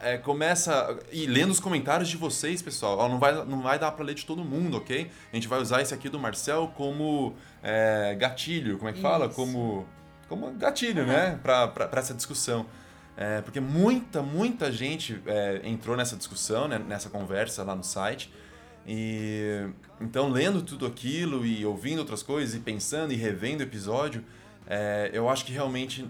é, 0.00 0.16
começa. 0.16 0.98
E 1.10 1.26
lendo 1.26 1.50
os 1.50 1.60
comentários 1.60 2.08
de 2.08 2.16
vocês, 2.16 2.62
pessoal, 2.62 2.98
ó, 2.98 3.08
não, 3.08 3.18
vai, 3.18 3.44
não 3.44 3.60
vai 3.60 3.78
dar 3.78 3.90
pra 3.92 4.04
ler 4.04 4.14
de 4.14 4.24
todo 4.24 4.44
mundo, 4.44 4.76
ok? 4.76 5.10
A 5.32 5.36
gente 5.36 5.48
vai 5.48 5.60
usar 5.60 5.82
esse 5.82 5.92
aqui 5.92 6.08
do 6.08 6.18
Marcel 6.18 6.72
como 6.76 7.34
é, 7.62 8.14
gatilho, 8.18 8.78
como 8.78 8.88
é 8.88 8.92
que 8.92 9.00
fala? 9.00 9.26
Isso. 9.26 9.34
Como, 10.30 10.48
gatilho, 10.52 11.04
né? 11.04 11.38
Pra 11.42 11.90
essa 11.96 12.14
discussão. 12.14 12.64
É, 13.16 13.40
porque 13.42 13.58
muita, 13.58 14.22
muita 14.22 14.70
gente 14.70 15.20
é, 15.26 15.60
entrou 15.64 15.96
nessa 15.96 16.16
discussão, 16.16 16.68
né, 16.68 16.78
nessa 16.78 17.10
conversa 17.10 17.64
lá 17.64 17.74
no 17.74 17.82
site. 17.82 18.32
E 18.86 19.68
então, 20.00 20.28
lendo 20.30 20.62
tudo 20.62 20.86
aquilo 20.86 21.44
e 21.44 21.66
ouvindo 21.66 21.98
outras 21.98 22.22
coisas 22.22 22.54
e 22.54 22.60
pensando 22.60 23.12
e 23.12 23.16
revendo 23.16 23.60
o 23.60 23.62
episódio, 23.64 24.24
é, 24.66 25.10
eu 25.12 25.28
acho 25.28 25.44
que 25.44 25.52
realmente 25.52 26.08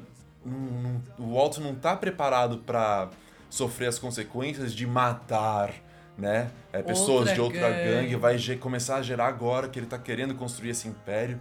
o 1.19 1.35
Walt 1.35 1.59
não 1.59 1.73
está 1.73 1.97
preparado 1.97 2.59
para 2.59 3.11
sofrer 3.49 3.89
as 3.89 3.99
consequências 3.99 4.73
de 4.73 4.87
matar 4.87 5.73
né, 6.17 6.51
é, 6.73 6.83
pessoas 6.83 7.21
Outra 7.21 7.35
de 7.35 7.41
outra 7.41 7.71
gangue. 7.71 7.91
gangue. 7.91 8.17
Vai 8.17 8.39
começar 8.61 8.97
a 8.97 9.03
gerar 9.03 9.27
agora 9.27 9.69
que 9.69 9.79
ele 9.79 9.87
está 9.87 9.99
querendo 9.99 10.35
construir 10.35 10.71
esse 10.71 10.87
império. 10.87 11.41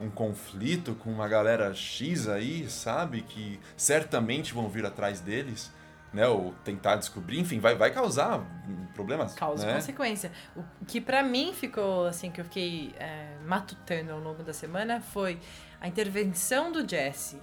Um 0.00 0.10
conflito 0.10 0.94
com 0.94 1.10
uma 1.10 1.28
galera 1.28 1.74
X 1.74 2.28
aí, 2.28 2.68
sabe? 2.70 3.22
Que 3.22 3.60
certamente 3.76 4.54
vão 4.54 4.68
vir 4.68 4.86
atrás 4.86 5.20
deles, 5.20 5.70
né? 6.12 6.26
Ou 6.26 6.54
tentar 6.64 6.96
descobrir, 6.96 7.38
enfim, 7.38 7.60
vai, 7.60 7.74
vai 7.74 7.90
causar 7.90 8.42
problemas. 8.94 9.34
Causa 9.34 9.66
né? 9.66 9.74
consequência. 9.74 10.32
O 10.56 10.84
que 10.86 11.00
pra 11.00 11.22
mim 11.22 11.52
ficou, 11.52 12.06
assim, 12.06 12.30
que 12.30 12.40
eu 12.40 12.44
fiquei 12.44 12.94
é, 12.98 13.36
matutando 13.46 14.12
ao 14.12 14.18
longo 14.18 14.42
da 14.42 14.52
semana 14.52 15.00
foi 15.00 15.38
a 15.80 15.86
intervenção 15.86 16.72
do 16.72 16.88
Jesse. 16.88 17.38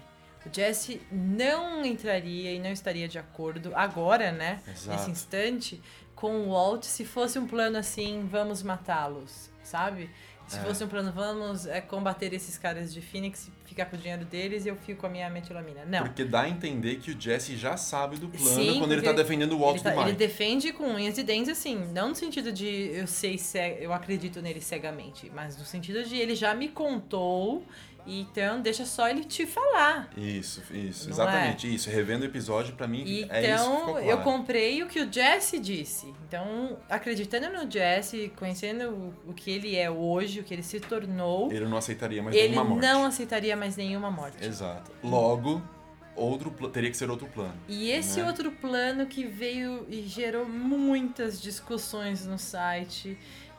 O 0.46 0.54
Jesse 0.54 1.02
não 1.12 1.86
entraria 1.86 2.54
e 2.54 2.60
não 2.60 2.72
estaria 2.72 3.08
de 3.08 3.20
acordo 3.20 3.72
agora, 3.76 4.32
né? 4.32 4.62
Exato. 4.68 4.98
Nesse 4.98 5.12
instante, 5.12 5.82
com 6.16 6.48
o 6.48 6.52
Walt 6.52 6.84
se 6.84 7.06
fosse 7.06 7.38
um 7.38 7.46
plano 7.46 7.78
assim, 7.78 8.28
vamos 8.32 8.64
matá-los, 8.64 9.52
sabe? 9.62 10.10
Se 10.48 10.58
É. 10.58 10.62
fosse 10.62 10.82
um 10.84 10.88
plano, 10.88 11.12
vamos 11.12 11.66
é, 11.66 11.82
combater 11.82 12.32
esses 12.34 12.58
caras 12.58 12.94
de 12.94 13.02
Phoenix, 13.02 13.52
ficar 13.66 13.86
com 13.86 13.98
o 13.98 14.00
dinheiro 14.00 14.24
deles 14.24 14.66
e 14.66 14.70
eu 14.70 14.78
fico 14.78 15.02
com 15.02 15.08
a 15.08 15.10
minha 15.10 15.30
metilamina. 15.30 15.84
Não. 15.86 16.04
Porque 16.04 16.24
dá 16.24 16.42
a 16.44 16.50
entender 16.50 16.96
que 16.96 17.12
o 17.12 17.20
Jesse 17.20 17.58
já 17.58 17.76
sabe 17.76 18.16
do 18.18 18.30
plano 18.30 18.46
Sim, 18.48 18.80
quando 18.80 18.94
ele 18.94 19.02
tá 19.02 19.12
defendendo 19.12 19.54
o 19.54 19.60
Walt 19.60 19.76
ele, 19.76 19.84
tá- 19.84 19.90
do 19.92 19.96
ele 20.00 20.06
Mike. 20.06 20.18
defende 20.18 20.72
com 20.72 20.86
unhas 20.86 21.18
e 21.18 21.24
dentes, 21.24 21.50
assim, 21.52 21.76
não 21.94 22.10
no 22.10 22.16
sentido 22.16 22.52
de 22.54 22.66
eu 22.94 23.08
sei, 23.08 23.38
ce- 23.38 23.78
eu 23.82 23.92
acredito 23.92 24.42
nele 24.42 24.62
cegamente, 24.62 25.30
mas 25.36 25.58
no 25.58 25.66
sentido 25.66 26.04
de 26.06 26.16
ele 26.16 26.34
já 26.34 26.54
me 26.56 26.70
contou, 26.70 27.66
então 28.08 28.62
deixa 28.62 28.86
só 28.86 29.10
ele 29.10 29.24
te 29.24 29.46
falar. 29.46 30.10
Isso, 30.16 30.62
isso, 30.72 31.06
Não 31.06 31.14
exatamente 31.14 31.74
isso. 31.74 31.90
Revendo 31.90 32.24
o 32.24 32.26
episódio, 32.28 32.74
pra 32.76 32.88
mim, 32.88 33.28
é 33.30 33.54
isso 33.54 33.64
Então, 33.64 33.80
ficou 33.80 34.00
eu 34.00 34.18
claro. 34.18 34.24
comprei 34.24 34.82
o 34.84 34.88
que 34.88 35.00
o 35.02 35.12
Jesse 35.12 35.60
disse. 35.60 36.14
Então, 36.28 36.78
acreditando 36.90 37.50
no 37.50 37.70
Jesse, 37.70 38.32
conhecendo 38.36 39.14
o, 39.28 39.34
que 39.34 39.52
ele 39.52 39.76
é 39.76 39.90
hoje, 39.90 40.40
o 40.40 40.44
que 40.44 40.54
ele 40.54 40.64
se 40.64 40.80
tornou, 40.80 41.52
Ele 41.52 41.66
não 41.66 41.78
aceitaria 41.78 42.22
mais 42.24 42.36
ele 42.36 42.50
nenhuma 42.50 42.64
morte. 42.70 42.82
não 42.86 43.06
aceitaria 43.06 43.56
mais 43.56 43.76
nenhuma 43.78 44.12
morte. 44.12 44.46
Exato. 44.46 44.92
Logo, 45.04 45.62
outro 46.16 46.50
teria 46.70 46.90
que 46.90 46.98
ser 46.98 47.10
outro 47.10 47.28
plano. 47.28 47.54
E 47.68 47.92
esse 47.92 48.20
né? 48.20 48.28
outro 48.28 48.52
plano 48.52 49.06
que 49.06 49.24
veio 49.26 49.86
e 49.90 50.02
gerou 50.04 50.46
muitas 50.48 51.42
discussões 51.42 52.26
no 52.26 52.38
site, 52.40 53.18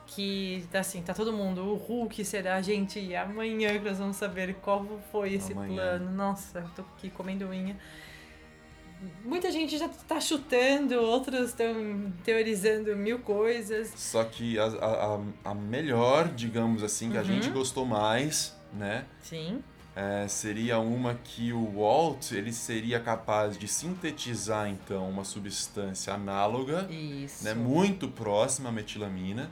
que 0.09 0.67
assim, 0.73 1.03
tá 1.03 1.13
todo 1.15 1.33
mundo, 1.33 1.63
o 1.63 1.75
Hulk 1.77 2.25
será 2.25 2.57
a 2.57 2.63
gente 2.63 3.15
amanhã 3.15 3.79
que 3.79 3.85
nós 3.89 3.99
vamos 3.99 4.17
saber 4.17 4.55
qual 4.57 4.85
foi 5.13 5.35
esse 5.35 5.53
Amanhã. 5.53 5.75
plano. 5.75 6.11
Nossa, 6.13 6.63
tô 6.75 6.83
aqui 6.83 7.11
comendo 7.11 7.47
unha. 7.47 7.77
Muita 9.25 9.53
gente 9.53 9.79
já 9.79 9.89
tá 9.89 10.21
chutando, 10.21 10.95
outros 11.01 11.51
estão 11.51 12.13
teorizando 12.25 12.97
mil 12.97 13.21
coisas. 13.21 13.93
Só 13.95 14.25
que 14.25 14.59
a, 14.59 14.65
a, 14.65 15.15
a- 15.15 15.21
a 15.51 15.55
melhor, 15.55 16.29
digamos 16.35 16.83
assim, 16.83 17.11
que 17.11 17.17
a 17.17 17.21
Uhum. 17.21 17.27
gente 17.27 17.51
gostou 17.51 17.85
mais, 17.87 18.57
né? 18.73 19.05
Sim. 19.23 19.63
é, 19.95 20.29
seria 20.29 20.79
uma 20.79 21.15
que 21.25 21.53
o 21.53 21.73
Walt 21.81 22.31
ele 22.31 22.53
seria 22.53 23.01
capaz 23.01 23.59
de 23.59 23.67
sintetizar 23.67 24.69
então 24.69 25.09
uma 25.11 25.25
substância 25.25 26.15
análoga, 26.15 26.87
Isso. 26.89 27.43
né, 27.45 27.53
muito 27.53 28.07
próxima 28.09 28.69
à 28.69 28.73
metilamina. 28.73 29.51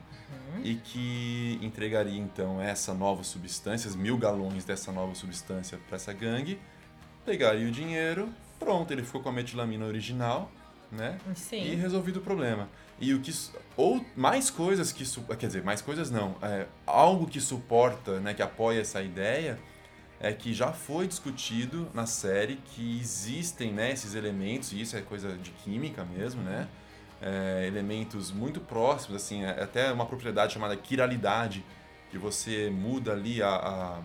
E 0.64 0.74
que 0.76 1.58
entregaria 1.62 2.18
então 2.18 2.60
essa 2.60 2.94
nova 2.94 3.22
substância, 3.22 3.90
mil 3.92 4.16
galões 4.16 4.64
dessa 4.64 4.92
nova 4.92 5.14
substância 5.14 5.78
para 5.86 5.96
essa 5.96 6.12
gangue, 6.12 6.58
pegaria 7.24 7.66
o 7.66 7.70
dinheiro, 7.70 8.28
pronto, 8.58 8.92
ele 8.92 9.02
ficou 9.02 9.22
com 9.22 9.28
a 9.28 9.32
metilamina 9.32 9.84
original, 9.84 10.50
né? 10.90 11.18
e 11.30 11.34
Sim. 11.34 11.74
resolvido 11.74 12.18
o 12.18 12.22
problema. 12.22 12.68
E 13.00 13.12
o 13.12 13.20
que 13.20 13.32
ou 13.76 14.04
mais 14.16 14.48
coisas 14.48 14.92
que 14.92 15.04
quer 15.38 15.46
dizer, 15.46 15.62
mais 15.62 15.82
coisas 15.82 16.10
não, 16.10 16.36
é, 16.40 16.66
algo 16.86 17.26
que 17.26 17.40
suporta, 17.40 18.20
né, 18.20 18.32
que 18.32 18.42
apoia 18.42 18.80
essa 18.80 19.02
ideia 19.02 19.58
é 20.18 20.32
que 20.32 20.54
já 20.54 20.72
foi 20.72 21.06
discutido 21.06 21.90
na 21.92 22.06
série 22.06 22.56
que 22.56 22.98
existem, 22.98 23.70
né, 23.70 23.92
esses 23.92 24.14
elementos, 24.14 24.72
e 24.72 24.80
isso 24.80 24.96
é 24.96 25.02
coisa 25.02 25.36
de 25.36 25.50
química 25.50 26.04
mesmo, 26.04 26.42
né? 26.42 26.66
É, 27.22 27.64
elementos 27.66 28.30
muito 28.30 28.60
próximos, 28.60 29.22
assim, 29.22 29.44
é 29.44 29.62
até 29.62 29.90
uma 29.92 30.06
propriedade 30.06 30.52
chamada 30.52 30.76
quiralidade, 30.76 31.64
que 32.10 32.18
você 32.18 32.70
muda 32.70 33.12
ali 33.12 33.42
a, 33.42 33.48
a, 33.48 33.98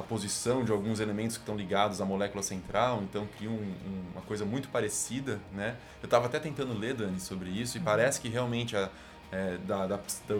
a 0.00 0.02
posição 0.02 0.64
de 0.64 0.72
alguns 0.72 0.98
elementos 1.00 1.36
que 1.36 1.42
estão 1.42 1.56
ligados 1.56 2.00
à 2.00 2.04
molécula 2.04 2.42
central, 2.42 3.02
então 3.02 3.26
cria 3.36 3.48
um- 3.50 3.54
um- 3.54 4.04
uma 4.14 4.22
coisa 4.22 4.44
muito 4.44 4.68
parecida, 4.68 5.38
né? 5.52 5.76
Eu 6.02 6.06
estava 6.06 6.26
até 6.26 6.38
tentando 6.38 6.72
ler, 6.76 6.94
Dani, 6.94 7.20
sobre 7.20 7.50
isso, 7.50 7.76
e 7.78 7.80
parece 7.80 8.20
que 8.20 8.28
realmente 8.28 8.76
a, 8.76 8.90
é, 9.32 9.56
da, 9.66 9.86
da, 9.86 9.96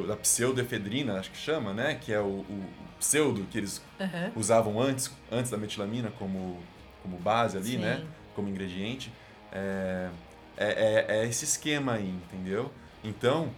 da 0.07 0.17
pseudoefedrina, 0.17 1.19
acho 1.19 1.31
que 1.31 1.37
chama, 1.39 1.73
né? 1.73 1.95
Que 1.95 2.13
é 2.13 2.21
o, 2.21 2.25
o 2.49 2.65
pseudo 2.99 3.45
que 3.51 3.59
eles 3.59 3.83
Aham. 4.01 4.33
usavam 4.37 4.81
antes, 4.81 5.11
antes 5.31 5.51
da 5.51 5.57
metilamina 5.57 6.11
como, 6.19 6.59
como 7.03 7.19
base 7.19 7.57
ali, 7.57 7.71
Sim. 7.73 7.79
né? 7.79 8.05
Como 8.35 8.49
ingrediente. 8.49 9.13
É, 9.53 10.09
é, 10.57 11.07
é- 11.09 11.19
é 11.21 11.27
esse 11.29 11.45
esquema 11.45 11.95
aí, 11.95 12.09
entendeu? 12.09 12.73
Então, 13.05 13.51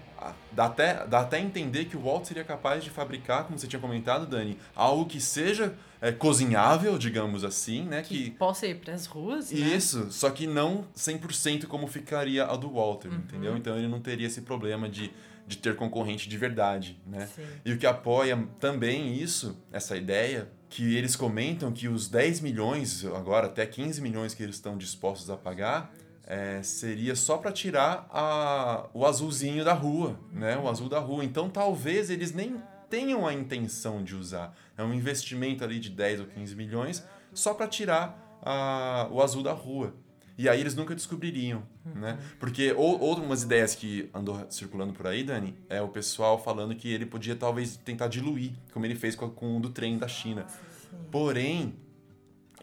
dá 0.52 0.66
até, 0.66 1.06
dá 1.06 1.20
até 1.20 1.38
entender 1.38 1.84
que 1.86 1.96
o 1.96 2.00
Walt 2.02 2.24
seria 2.26 2.44
capaz 2.44 2.82
de 2.84 2.90
fabricar, 2.90 3.44
como 3.44 3.58
você 3.58 3.66
tinha 3.66 3.80
comentado, 3.80 4.26
Dani, 4.26 4.58
algo 4.74 5.06
que 5.06 5.20
seja 5.20 5.74
é, 6.00 6.12
cozinhável, 6.12 6.96
digamos 6.98 7.42
assim, 7.44 7.82
né? 7.84 8.02
Que 8.02 8.24
Que, 8.24 8.30
possa 8.32 8.66
ir 8.66 8.76
pras 8.76 9.06
ruas, 9.06 9.50
né? 9.50 9.58
isso, 9.58 10.10
só 10.12 10.30
que 10.30 10.46
não 10.46 10.84
100% 10.94 11.66
como 11.66 11.86
ficaria 11.88 12.44
a 12.44 12.54
do 12.56 12.70
Walter, 12.70 13.08
Uhum. 13.10 13.16
entendeu? 13.16 13.56
Então 13.56 13.76
ele 13.76 13.88
não 13.88 14.00
teria 14.00 14.26
esse 14.26 14.42
problema 14.42 14.88
de, 14.88 15.10
de 15.46 15.56
ter 15.58 15.74
concorrente 15.76 16.28
de 16.28 16.36
verdade, 16.38 17.00
né? 17.06 17.26
Sim. 17.34 17.42
E 17.64 17.72
o 17.72 17.78
que 17.78 17.86
apoia 17.86 18.46
também 18.60 19.14
isso, 19.14 19.56
essa 19.72 19.96
ideia, 19.96 20.48
que 20.68 20.94
eles 20.96 21.16
comentam 21.16 21.72
que 21.72 21.88
os 21.88 22.08
10 22.08 22.40
milhões, 22.42 23.04
agora 23.06 23.46
até 23.46 23.64
15 23.66 24.00
milhões 24.02 24.34
que 24.34 24.42
eles 24.42 24.56
estão 24.56 24.76
dispostos 24.76 25.30
a 25.30 25.36
pagar, 25.36 25.92
é, 26.30 26.62
seria 26.62 27.16
só 27.16 27.38
para 27.38 27.50
tirar 27.50 28.06
a, 28.10 28.86
o 28.92 29.06
azulzinho 29.06 29.64
da 29.64 29.72
rua, 29.72 30.20
né? 30.30 30.58
O 30.58 30.68
azul 30.68 30.86
da 30.86 30.98
rua. 30.98 31.24
Então 31.24 31.48
talvez 31.48 32.10
eles 32.10 32.34
nem 32.34 32.62
tenham 32.90 33.26
a 33.26 33.32
intenção 33.32 34.04
de 34.04 34.14
usar. 34.14 34.54
É 34.76 34.84
um 34.84 34.92
investimento 34.92 35.64
ali 35.64 35.80
de 35.80 35.88
10 35.88 36.20
ou 36.20 36.26
15 36.26 36.54
milhões 36.54 37.02
só 37.32 37.54
para 37.54 37.66
tirar 37.66 38.38
a, 38.42 39.08
o 39.10 39.22
azul 39.22 39.42
da 39.42 39.52
rua. 39.54 39.94
E 40.36 40.50
aí 40.50 40.60
eles 40.60 40.74
nunca 40.74 40.94
descobririam, 40.94 41.62
né? 41.82 42.18
Porque 42.38 42.72
ou, 42.72 43.00
outras 43.00 43.42
ideias 43.42 43.74
que 43.74 44.10
andou 44.12 44.46
circulando 44.50 44.92
por 44.92 45.06
aí, 45.06 45.24
Dani, 45.24 45.56
é 45.66 45.80
o 45.80 45.88
pessoal 45.88 46.38
falando 46.38 46.74
que 46.76 46.92
ele 46.92 47.06
podia 47.06 47.36
talvez 47.36 47.78
tentar 47.78 48.06
diluir, 48.06 48.52
como 48.74 48.84
ele 48.84 48.94
fez 48.94 49.16
com, 49.16 49.30
com 49.30 49.56
o 49.56 49.60
do 49.60 49.70
trem 49.70 49.96
da 49.96 50.06
China. 50.06 50.46
Porém, 51.10 51.74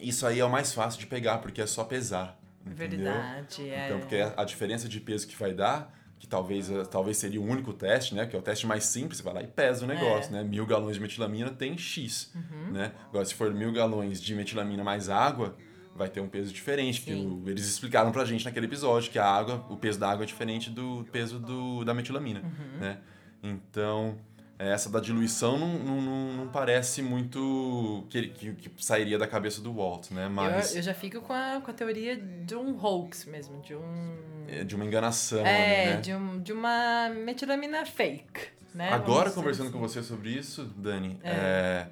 isso 0.00 0.24
aí 0.24 0.38
é 0.38 0.44
o 0.44 0.50
mais 0.50 0.72
fácil 0.72 1.00
de 1.00 1.06
pegar, 1.08 1.38
porque 1.38 1.60
é 1.60 1.66
só 1.66 1.82
pesar. 1.82 2.40
Entendeu? 2.66 2.98
Verdade, 3.12 3.70
é. 3.70 3.86
Então, 3.86 4.00
porque 4.00 4.16
a 4.36 4.44
diferença 4.44 4.88
de 4.88 5.00
peso 5.00 5.26
que 5.26 5.36
vai 5.36 5.52
dar, 5.54 5.94
que 6.18 6.26
talvez, 6.26 6.70
eh, 6.70 6.84
talvez 6.84 7.16
seria 7.16 7.40
o 7.40 7.44
único 7.44 7.72
teste, 7.72 8.14
né? 8.14 8.26
Que 8.26 8.34
é 8.34 8.38
o 8.38 8.42
teste 8.42 8.66
mais 8.66 8.84
simples, 8.84 9.18
você 9.18 9.22
vai 9.22 9.34
lá 9.34 9.42
e 9.42 9.46
pesa 9.46 9.84
o 9.84 9.88
negócio, 9.88 10.34
É. 10.34 10.42
né? 10.42 10.44
Mil 10.48 10.66
galões 10.66 10.96
de 10.96 11.00
metilamina 11.02 11.50
tem 11.50 11.76
X, 11.78 12.32
Uhum. 12.34 12.72
né? 12.72 12.92
Agora, 13.08 13.24
se 13.24 13.34
for 13.34 13.52
mil 13.54 13.72
galões 13.72 14.20
de 14.20 14.34
metilamina 14.34 14.82
mais 14.82 15.08
água, 15.08 15.56
vai 15.94 16.08
ter 16.08 16.20
um 16.20 16.28
peso 16.28 16.52
diferente. 16.52 17.00
Que 17.02 17.12
Sim. 17.12 17.42
eles 17.46 17.66
explicaram 17.66 18.10
pra 18.12 18.24
gente 18.24 18.44
naquele 18.44 18.66
episódio 18.66 19.10
que 19.12 19.18
a 19.18 19.24
água, 19.26 19.64
o 19.70 19.76
peso 19.76 19.98
da 20.00 20.10
água 20.10 20.24
é 20.24 20.26
diferente 20.26 20.68
do 20.70 21.06
peso 21.12 21.38
do, 21.38 21.84
da 21.84 21.94
metilamina, 21.94 22.40
Uhum. 22.40 22.80
né? 22.80 22.98
Então, 23.42 24.18
essa 24.58 24.88
da 24.88 25.00
diluição 25.00 25.58
não, 25.58 25.78
não, 25.78 26.32
não, 26.32 26.48
parece 26.48 27.02
muito 27.02 28.06
que, 28.08 28.28
que, 28.28 28.52
que 28.54 28.84
sairia 28.84 29.18
da 29.18 29.26
cabeça 29.26 29.60
do 29.60 29.72
Walt, 29.74 30.10
né? 30.10 30.28
Mas 30.28 30.72
Eu, 30.72 30.78
eu 30.78 30.82
já 30.82 30.94
fico 30.94 31.20
com 31.20 31.32
a, 31.32 31.60
com 31.62 31.70
a 31.70 31.74
teoria 31.74 32.16
de 32.16 32.54
um 32.54 32.78
hoax 32.82 33.26
mesmo, 33.26 33.60
de 33.60 33.74
um. 33.74 34.16
é 34.48 34.64
de 34.64 34.74
uma 34.74 34.84
enganação, 34.84 35.44
É, 35.44 35.94
né? 35.94 36.00
de, 36.00 36.14
um, 36.14 36.40
de 36.40 36.52
uma 36.52 37.10
metilamina 37.10 37.84
fake, 37.84 38.48
né? 38.74 38.90
Agora, 38.90 39.28
Vamos 39.28 39.34
conversando 39.34 39.66
dizer 39.66 39.78
com 39.78 39.86
você 39.86 40.02
sobre 40.02 40.30
isso, 40.30 40.64
Dani, 40.76 41.18
é, 41.22 41.86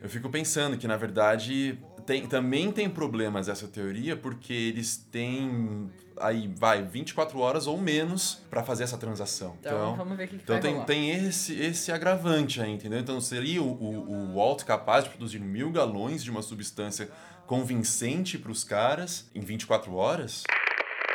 eu 0.00 0.08
fico 0.08 0.28
pensando 0.30 0.76
que, 0.78 0.86
na 0.86 0.96
verdade, 0.96 1.78
tem, 2.06 2.26
também 2.26 2.70
tem 2.72 2.88
problemas 2.88 3.48
essa 3.48 3.66
teoria, 3.68 4.16
porque 4.16 4.52
eles 4.52 4.96
têm, 4.96 5.90
aí, 6.20 6.48
vai, 6.56 6.82
24 6.82 7.38
horas 7.38 7.66
ou 7.66 7.78
menos 7.78 8.40
para 8.50 8.62
fazer 8.62 8.84
essa 8.84 8.96
transação. 8.98 9.56
Então, 9.60 9.96
vamos 9.96 10.16
ver 10.16 10.24
o 10.24 10.28
que, 10.28 10.36
que 10.36 10.42
Então 10.42 10.54
vai 10.56 10.62
tem, 10.62 10.72
rolar. 10.74 10.84
tem 10.86 11.10
esse, 11.10 11.60
esse 11.60 11.90
agravante 11.92 12.60
aí, 12.60 12.70
entendeu? 12.72 12.98
Então 13.00 13.20
seria 13.20 13.62
o, 13.62 13.66
o, 13.66 14.12
o 14.30 14.34
Walt 14.34 14.64
capaz 14.64 15.04
de 15.04 15.10
produzir 15.10 15.38
mil 15.40 15.70
galões 15.70 16.22
de 16.24 16.30
uma 16.30 16.42
substância 16.42 17.08
convincente 17.46 18.38
para 18.38 18.50
os 18.50 18.64
caras 18.64 19.28
em 19.34 19.40
24 19.40 19.94
horas? 19.94 20.42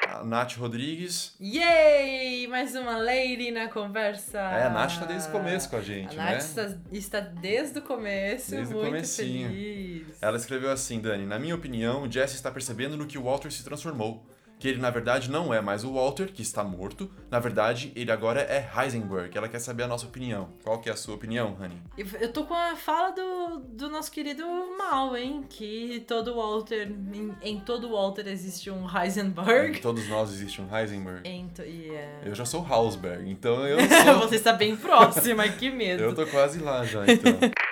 A 0.09 0.23
Nath 0.23 0.53
Rodrigues. 0.55 1.35
Yay! 1.39 2.47
Mais 2.47 2.73
uma 2.75 2.97
lady 2.97 3.51
na 3.51 3.67
conversa. 3.67 4.37
É, 4.39 4.63
a 4.65 4.69
Nath 4.69 4.99
tá 4.99 5.05
desde 5.05 5.27
o 5.29 5.31
começo 5.31 5.69
com 5.69 5.75
a 5.75 5.81
gente, 5.81 6.17
a 6.17 6.23
né? 6.23 6.31
Nath 6.31 6.41
está, 6.43 6.71
está 6.91 7.19
desde 7.19 7.79
o 7.79 7.81
começo, 7.81 8.51
Desde 8.51 8.73
o 8.73 8.77
muito 8.77 8.89
comecinho. 8.91 9.49
feliz. 9.49 10.07
Ela 10.21 10.37
escreveu 10.37 10.71
assim, 10.71 10.99
Dani, 11.01 11.25
na 11.25 11.37
minha 11.37 11.53
opinião, 11.55 12.03
o 12.03 12.11
Jesse 12.11 12.35
está 12.35 12.49
percebendo 12.49 12.95
no 12.97 13.05
que 13.05 13.17
o 13.17 13.23
Walter 13.23 13.51
se 13.51 13.63
transformou. 13.63 14.25
Que 14.59 14.67
ele, 14.69 14.81
na 14.81 14.89
verdade, 14.89 15.29
não 15.29 15.53
é 15.53 15.61
mais 15.61 15.83
o 15.83 15.93
Walter, 15.93 16.31
que 16.33 16.41
está 16.41 16.63
morto. 16.63 17.11
Na 17.29 17.39
verdade, 17.39 17.91
ele 17.95 18.11
agora 18.11 18.41
é 18.41 18.67
Heisenberg. 18.75 19.37
Ela 19.37 19.47
quer 19.47 19.59
saber 19.59 19.83
a 19.83 19.87
nossa 19.87 20.07
opinião. 20.07 20.49
Qual 20.63 20.79
que 20.79 20.89
é 20.89 20.93
a 20.93 20.95
sua 20.95 21.13
opinião, 21.13 21.55
Honey? 21.61 21.77
Eu 21.97 22.07
eu 22.21 22.33
tô 22.33 22.43
com 22.45 22.55
a 22.55 22.75
fala 22.75 23.11
do, 23.11 23.59
do 23.73 23.87
nosso 23.89 24.11
querido 24.11 24.43
Mal, 24.77 25.15
hein? 25.15 25.45
Que 25.47 26.03
todo 26.07 26.33
Walter. 26.35 26.87
Em, 27.13 27.35
em 27.41 27.59
todo 27.59 27.89
Walter 27.91 28.27
existe 28.27 28.71
um 28.71 28.87
Em 28.89 28.97
Heisenberg. 29.03 29.79
todos 29.79 30.07
nós 30.09 30.31
existe 30.31 30.59
um 30.61 30.75
Heisenberg. 30.75 31.27
Em 31.29 31.47
to- 31.49 31.61
e, 31.63 31.89
é... 31.91 32.21
Eu 32.25 32.33
já 32.33 32.45
sou 32.45 32.65
Hausberg, 32.67 33.29
então 33.29 33.63
eu 33.67 33.77
sou... 34.03 34.19
Você 34.27 34.37
está 34.37 34.53
bem 34.53 34.75
próxima, 34.75 35.47
que 35.49 35.69
medo. 35.69 36.01
eu 36.01 36.15
tô 36.15 36.25
quase 36.25 36.59
lá 36.59 36.83
já, 36.83 37.03
então. 37.05 37.33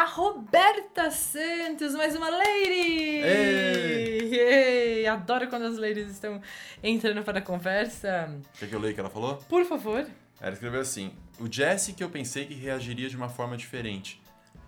A 0.00 0.04
Roberta 0.06 1.10
Santos, 1.10 1.94
mais 1.94 2.16
uma 2.16 2.30
lady! 2.30 3.20
Ei! 3.22 4.30
Yay! 4.34 5.06
Adoro 5.06 5.46
quando 5.46 5.64
as 5.64 5.76
ladies 5.76 6.08
estão 6.08 6.40
entrando 6.82 7.22
para 7.22 7.40
a 7.40 7.42
conversa. 7.42 8.34
Quer 8.58 8.70
que 8.70 8.74
eu 8.74 8.80
leia 8.80 8.92
o 8.92 8.94
que 8.94 9.00
ela 9.00 9.10
falou? 9.10 9.36
Por 9.46 9.62
favor. 9.66 10.06
Ela 10.40 10.54
escreveu 10.54 10.80
assim: 10.80 11.12
O 11.38 11.52
Jesse 11.52 11.92
que 11.92 12.02
eu 12.02 12.08
pensei 12.08 12.46
que 12.46 12.54
reagiria 12.54 13.10
de 13.10 13.16
uma 13.16 13.28
forma 13.28 13.58
diferente. 13.58 14.22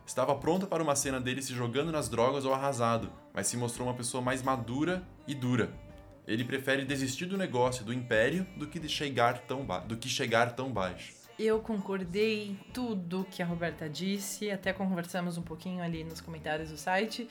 Estava 0.07 0.35
pronta 0.35 0.67
para 0.67 0.83
uma 0.83 0.95
cena 0.95 1.19
dele 1.19 1.41
se 1.41 1.55
jogando 1.55 1.91
nas 1.91 2.11
drogas 2.11 2.45
ou 2.45 2.53
arrasado, 2.53 3.11
mas 3.33 3.47
se 3.47 3.57
mostrou 3.57 3.89
uma 3.89 3.95
pessoa 3.95 4.23
mais 4.23 4.43
madura 4.43 5.03
e 5.27 5.35
dura. 5.35 5.73
Ele 6.29 6.45
prefere 6.45 6.85
desistir 6.85 7.25
do 7.25 7.39
negócio 7.39 7.87
do 7.87 7.95
império 7.95 8.47
do 8.55 8.67
que 8.67 8.87
chegar 8.87 9.39
tão 9.39 9.65
do 9.87 9.97
que 9.97 10.11
chegar 10.11 10.55
tão 10.55 10.71
baixo. 10.71 11.22
Eu 11.39 11.61
concordei 11.61 12.49
em 12.51 12.55
tudo 12.73 13.27
que 13.31 13.43
a 13.43 13.47
Roberta 13.47 13.89
disse, 13.89 14.51
até 14.51 14.73
conversamos 14.73 15.37
um 15.39 15.43
pouquinho 15.43 15.83
ali 15.83 16.05
nos 16.05 16.21
comentários 16.21 16.71
do 16.71 16.77
site. 16.77 17.29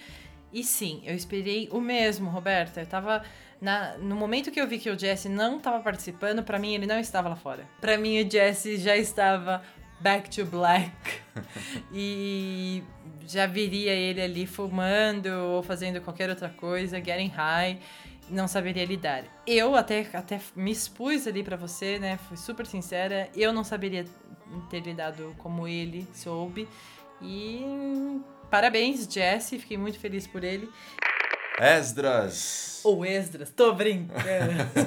E 0.51 0.63
sim, 0.63 1.01
eu 1.05 1.15
esperei 1.15 1.69
o 1.71 1.79
mesmo, 1.79 2.29
Roberta. 2.29 2.81
Eu 2.81 2.85
tava. 2.87 3.23
na- 3.61 3.95
no 3.99 4.15
momento 4.15 4.49
que 4.51 4.59
eu 4.59 4.67
vi 4.67 4.79
que 4.79 4.89
o 4.89 4.97
Jesse 4.99 5.29
não 5.29 5.57
estava 5.57 5.79
participando, 5.81 6.43
pra 6.43 6.57
mim 6.59 6.73
ele 6.73 6.87
não 6.87 6.99
estava 6.99 7.29
lá 7.29 7.35
fora. 7.35 7.63
Pra 7.79 7.95
mim 7.97 8.19
o 8.21 8.29
Jesse 8.29 8.77
já 8.77 8.97
estava 8.97 9.61
back 10.01 10.29
to 10.29 10.45
black. 10.45 10.91
e 11.93 12.83
já 13.27 13.45
viria 13.45 13.93
ele 13.93 14.21
ali 14.21 14.45
fumando 14.47 15.27
ou 15.27 15.63
fazendo 15.63 16.01
qualquer 16.01 16.29
outra 16.29 16.49
coisa, 16.49 16.97
getting 16.97 17.27
high 17.29 17.79
não 18.31 18.47
saberia 18.47 18.85
lidar. 18.85 19.23
Eu 19.45 19.75
até, 19.75 20.07
até 20.13 20.39
me 20.55 20.71
expus 20.71 21.27
ali 21.27 21.43
pra 21.43 21.57
você, 21.57 21.99
né? 21.99 22.17
Fui 22.27 22.37
super 22.37 22.65
sincera. 22.65 23.29
Eu 23.35 23.53
não 23.53 23.63
saberia 23.63 24.05
ter 24.69 24.79
lidado 24.79 25.35
como 25.37 25.67
ele 25.67 26.07
soube. 26.13 26.67
E 27.21 27.61
parabéns, 28.49 29.05
Jesse. 29.05 29.59
Fiquei 29.59 29.77
muito 29.77 29.99
feliz 29.99 30.25
por 30.25 30.43
ele. 30.43 30.69
Esdras! 31.59 32.81
Ou 32.83 33.05
Esdras, 33.05 33.51
tô 33.51 33.73
brincando. 33.73 34.21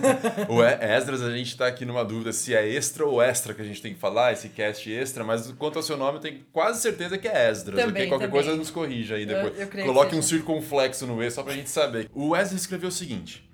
O 0.49 0.63
Esdras, 0.65 1.23
a 1.23 1.31
gente 1.37 1.57
tá 1.57 1.67
aqui 1.69 1.85
numa 1.85 2.05
dúvida 2.05 2.33
se 2.33 2.53
é 2.55 2.67
extra 2.69 3.07
ou 3.07 3.23
extra 3.23 3.55
que 3.55 3.63
a 3.63 3.65
gente 3.65 3.81
tem 3.81 3.95
que 3.95 4.01
falar, 4.01 4.33
esse 4.33 4.49
cast 4.49 4.91
extra, 4.93 5.23
mas 5.23 5.53
quanto 5.53 5.77
ao 5.77 5.83
seu 5.83 5.97
nome, 5.97 6.19
eu 6.19 6.21
tenho 6.21 6.41
quase 6.53 6.81
certeza 6.81 7.17
que 7.17 7.29
é 7.29 7.51
Esdras. 7.51 7.79
Também, 7.79 8.03
ok? 8.03 8.09
Qualquer 8.09 8.27
também. 8.27 8.43
coisa 8.43 8.57
nos 8.57 8.71
corrija 8.71 9.15
aí 9.15 9.25
depois. 9.25 9.57
Eu- 9.59 9.69
eu 9.81 9.87
Coloque 9.87 10.11
que 10.11 10.17
um 10.17 10.23
circunflexo 10.23 11.07
no 11.07 11.23
E 11.23 11.31
só 11.31 11.43
pra 11.45 11.53
gente 11.55 11.71
saber. 11.71 12.11
O 12.13 12.35
Esdras 12.35 12.61
escreveu 12.63 12.89
o 12.89 12.93
seguinte. 12.93 13.49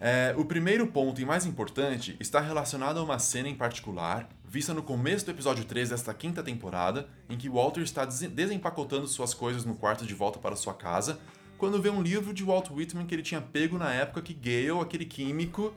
É, 0.00 0.32
o 0.38 0.46
primeiro 0.46 0.86
ponto 0.86 1.20
e 1.20 1.26
mais 1.26 1.44
importante 1.44 2.16
está 2.18 2.40
relacionado 2.40 2.98
a 2.98 3.02
uma 3.02 3.18
cena 3.18 3.50
em 3.50 3.54
particular, 3.54 4.26
vista 4.48 4.72
no 4.72 4.82
começo 4.82 5.26
do 5.26 5.32
episódio 5.32 5.66
3 5.66 5.90
desta 5.90 6.14
quinta 6.14 6.42
temporada, 6.42 7.06
em 7.28 7.36
que 7.36 7.50
Walter 7.50 7.82
está 7.82 8.06
des- 8.06 8.20
desempacotando 8.30 9.06
suas 9.06 9.34
coisas 9.34 9.66
no 9.66 9.74
quarto 9.74 10.06
de 10.06 10.14
volta 10.14 10.38
para 10.38 10.56
sua 10.56 10.72
casa, 10.72 11.18
quando 11.60 11.80
vê 11.80 11.90
um 11.90 12.00
livro 12.00 12.32
de 12.32 12.42
Walt 12.42 12.70
Whitman 12.70 13.04
que 13.04 13.14
ele 13.14 13.22
tinha 13.22 13.40
pego 13.40 13.76
na 13.76 13.92
época 13.92 14.22
que 14.22 14.32
Gale, 14.32 14.80
aquele 14.80 15.04
químico, 15.04 15.74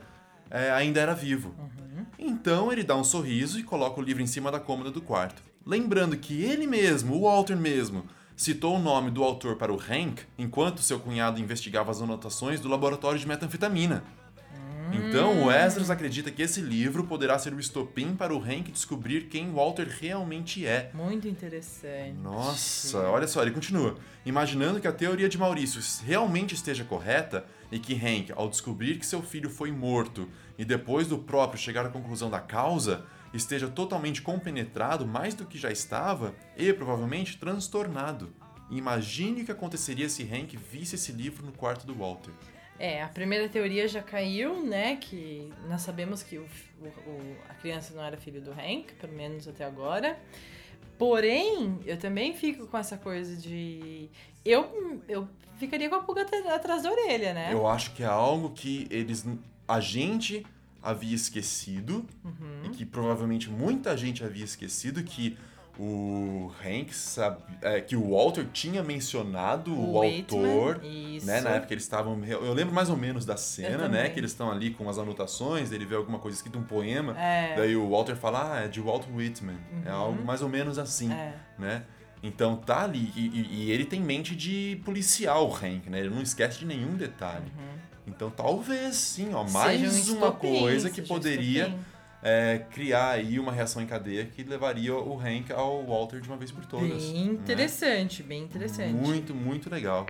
é, 0.50 0.72
ainda 0.72 1.02
era 1.02 1.14
vivo. 1.14 1.54
Então 2.18 2.72
ele 2.72 2.84
dá 2.84 2.96
um 2.96 3.04
sorriso 3.04 3.60
e 3.60 3.64
coloca 3.64 4.00
o 4.00 4.04
livro 4.04 4.24
em 4.24 4.28
cima 4.28 4.50
da 4.50 4.62
cômoda 4.62 4.90
do 4.90 5.02
quarto. 5.02 5.44
Lembrando 5.66 6.16
que 6.16 6.42
ele 6.42 6.66
mesmo, 6.66 7.16
o 7.16 7.24
Walter 7.24 7.58
mesmo, 7.58 8.06
citou 8.34 8.78
o 8.78 8.80
nome 8.80 9.12
do 9.12 9.26
autor 9.26 9.58
para 9.58 9.74
o 9.74 9.78
Hank 9.78 10.22
enquanto 10.38 10.82
seu 10.82 11.02
cunhado 11.02 11.42
investigava 11.42 11.92
as 11.92 12.02
anotações 12.02 12.62
do 12.62 12.70
laboratório 12.70 13.20
de 13.20 13.28
metanfetamina. 13.28 14.06
Então, 14.92 15.46
o 15.46 15.52
Esdras 15.52 15.90
acredita 15.90 16.32
que 16.32 16.42
esse 16.42 16.60
livro 16.60 17.04
poderá 17.04 17.38
ser 17.38 17.54
o 17.54 17.60
estopim 17.60 18.16
para 18.16 18.34
o 18.34 18.42
Hank 18.42 18.72
descobrir 18.72 19.28
quem 19.28 19.52
Walter 19.52 19.88
realmente 19.88 20.66
é. 20.66 20.90
muito 20.94 21.28
interessante. 21.28 22.18
Nossa, 22.22 23.00
olha 23.10 23.28
só, 23.28 23.42
ele 23.42 23.52
continua. 23.52 23.96
Imaginando 24.26 24.80
que 24.80 24.88
a 24.88 24.92
teoria 24.92 25.30
de 25.30 25.38
Maurício 25.38 25.82
realmente 26.06 26.56
esteja 26.56 26.84
correta 26.84 27.46
e 27.72 27.80
que 27.80 27.94
Hank, 27.94 28.32
ao 28.36 28.50
descobrir 28.50 28.98
que 28.98 29.06
seu 29.06 29.22
filho 29.22 29.50
foi 29.50 29.72
morto 29.72 30.28
e 30.58 30.66
depois 30.66 31.08
do 31.08 31.18
próprio 31.18 31.60
chegar 31.60 31.86
à 31.86 31.90
conclusão 31.90 32.30
da 32.30 32.40
causa, 32.40 33.06
esteja 33.34 33.68
totalmente 33.68 34.22
compenetrado 34.22 35.06
mais 35.06 35.34
do 35.34 35.46
que 35.46 35.58
já 35.58 35.72
estava 35.72 36.34
e 36.56 36.72
provavelmente 36.72 37.38
transtornado. 37.38 38.34
Imagine 38.70 39.42
o 39.42 39.46
que 39.46 39.52
aconteceria 39.52 40.08
se 40.10 40.24
Hank 40.24 40.58
visse 40.58 40.96
esse 40.96 41.12
livro 41.12 41.46
no 41.46 41.52
quarto 41.52 41.86
do 41.86 41.94
Walter. 41.94 42.32
É, 42.80 43.02
a 43.04 43.08
primeira 43.08 43.48
teoria 43.48 43.88
já 43.88 44.02
caiu, 44.02 44.64
né? 44.66 44.96
Que 44.98 45.52
nós 45.70 45.82
sabemos 45.82 46.24
que 46.24 46.38
o, 46.38 46.44
o- 46.82 47.36
a 47.50 47.54
criança 47.54 47.94
não 47.94 48.04
era 48.04 48.18
filho 48.18 48.42
do 48.42 48.52
Hank, 48.52 48.94
pelo 49.00 49.14
menos 49.14 49.48
até 49.48 49.64
agora. 49.64 50.20
Porém, 50.98 51.80
eu 51.86 51.98
também 51.98 52.34
fico 52.34 52.68
com 52.68 52.78
essa 52.78 52.98
coisa 52.98 53.36
de. 53.36 54.10
Eu, 54.46 55.02
eu 55.08 55.28
ficaria 55.58 55.90
com 55.90 55.96
a 55.96 56.04
pulga 56.04 56.26
atrás 56.54 56.84
da 56.84 56.92
orelha, 56.92 57.34
né? 57.34 57.50
Eu 57.54 57.68
acho 57.68 57.94
que 57.94 58.04
é 58.04 58.08
algo 58.08 58.52
que 58.52 58.88
eles. 58.90 59.26
A 59.68 59.80
gente 59.80 60.46
havia 60.82 61.16
esquecido, 61.16 62.06
Uhum. 62.24 62.66
e 62.66 62.70
que 62.70 62.86
provavelmente 62.86 63.50
muita 63.50 63.96
gente 63.96 64.24
havia 64.24 64.44
esquecido 64.44 65.02
que 65.04 65.38
o 65.80 66.52
Hank 66.64 66.94
sabe, 66.94 67.38
é, 67.62 67.82
que 67.82 67.96
o 67.96 68.12
Walter 68.12 68.46
tinha 68.54 68.84
mencionado 68.84 69.74
o, 69.74 70.00
Whitman, 70.00 70.46
autor. 70.46 70.82
Né, 71.24 71.42
na 71.42 71.50
época 71.52 71.74
eles 71.74 71.84
estavam. 71.84 72.24
Eu 72.26 72.54
lembro 72.54 72.74
mais 72.74 72.90
ou 72.90 72.98
menos 72.98 73.26
da 73.26 73.36
cena, 73.38 73.88
né? 73.88 74.10
Que 74.10 74.20
eles 74.20 74.32
estão 74.32 74.52
ali 74.52 74.72
com 74.72 74.88
as 74.90 74.98
anotações, 74.98 75.72
ele 75.72 75.86
vê 75.86 75.96
alguma 75.96 76.20
coisa 76.20 76.38
escrita, 76.38 76.58
um 76.58 76.64
poema. 76.64 77.18
É. 77.20 77.56
Daí 77.56 77.76
o 77.76 77.90
Walter 77.90 78.16
fala, 78.16 78.54
ah, 78.54 78.66
é 78.66 78.68
de 78.68 78.80
Walt 78.80 79.06
Whitman. 79.14 79.58
É 79.86 79.90
Uhum. 79.90 79.96
algo 79.96 80.24
mais 80.24 80.42
ou 80.42 80.50
menos 80.50 80.78
assim, 80.78 81.12
É. 81.12 81.34
né? 81.58 81.84
Então 82.22 82.56
tá 82.56 82.84
ali. 82.84 83.12
E, 83.16 83.22
e- 83.28 83.48
e 83.66 83.72
ele 83.72 83.84
tem 83.86 84.00
mente 84.00 84.36
de 84.36 84.80
policial, 84.86 85.50
o 85.50 85.54
Hank, 85.54 85.90
né? 85.90 86.00
Ele 86.00 86.10
não 86.10 86.22
esquece 86.22 86.60
de 86.60 86.66
nenhum 86.66 86.96
detalhe. 86.96 87.52
Então 88.06 88.30
talvez 88.30 88.96
sim, 88.98 89.34
ó, 89.34 89.44
mais 89.50 90.08
Uhum. 90.10 90.16
Um 90.16 90.18
uma 90.20 90.32
coisa 90.32 90.90
que 90.90 91.02
um 91.02 91.06
poderia. 91.06 91.74
É, 92.24 92.66
criar 92.72 93.12
aí 93.12 93.38
uma 93.38 93.52
reação 93.52 93.82
em 93.82 93.86
cadeia 93.86 94.26
que 94.26 94.44
levaria 94.44 94.96
o 94.96 95.20
Hank 95.20 95.52
ao 95.52 95.86
Walter 95.86 96.22
de 96.22 96.30
uma 96.30 96.38
vez 96.38 96.52
por 96.52 96.66
todas. 96.66 97.04
Bem 97.04 97.26
né? 97.26 97.34
interessante, 97.34 98.24
bem 98.24 98.44
interessante. 98.44 98.94
Muito, 98.94 99.36
muito 99.36 99.70
legal. 99.70 100.06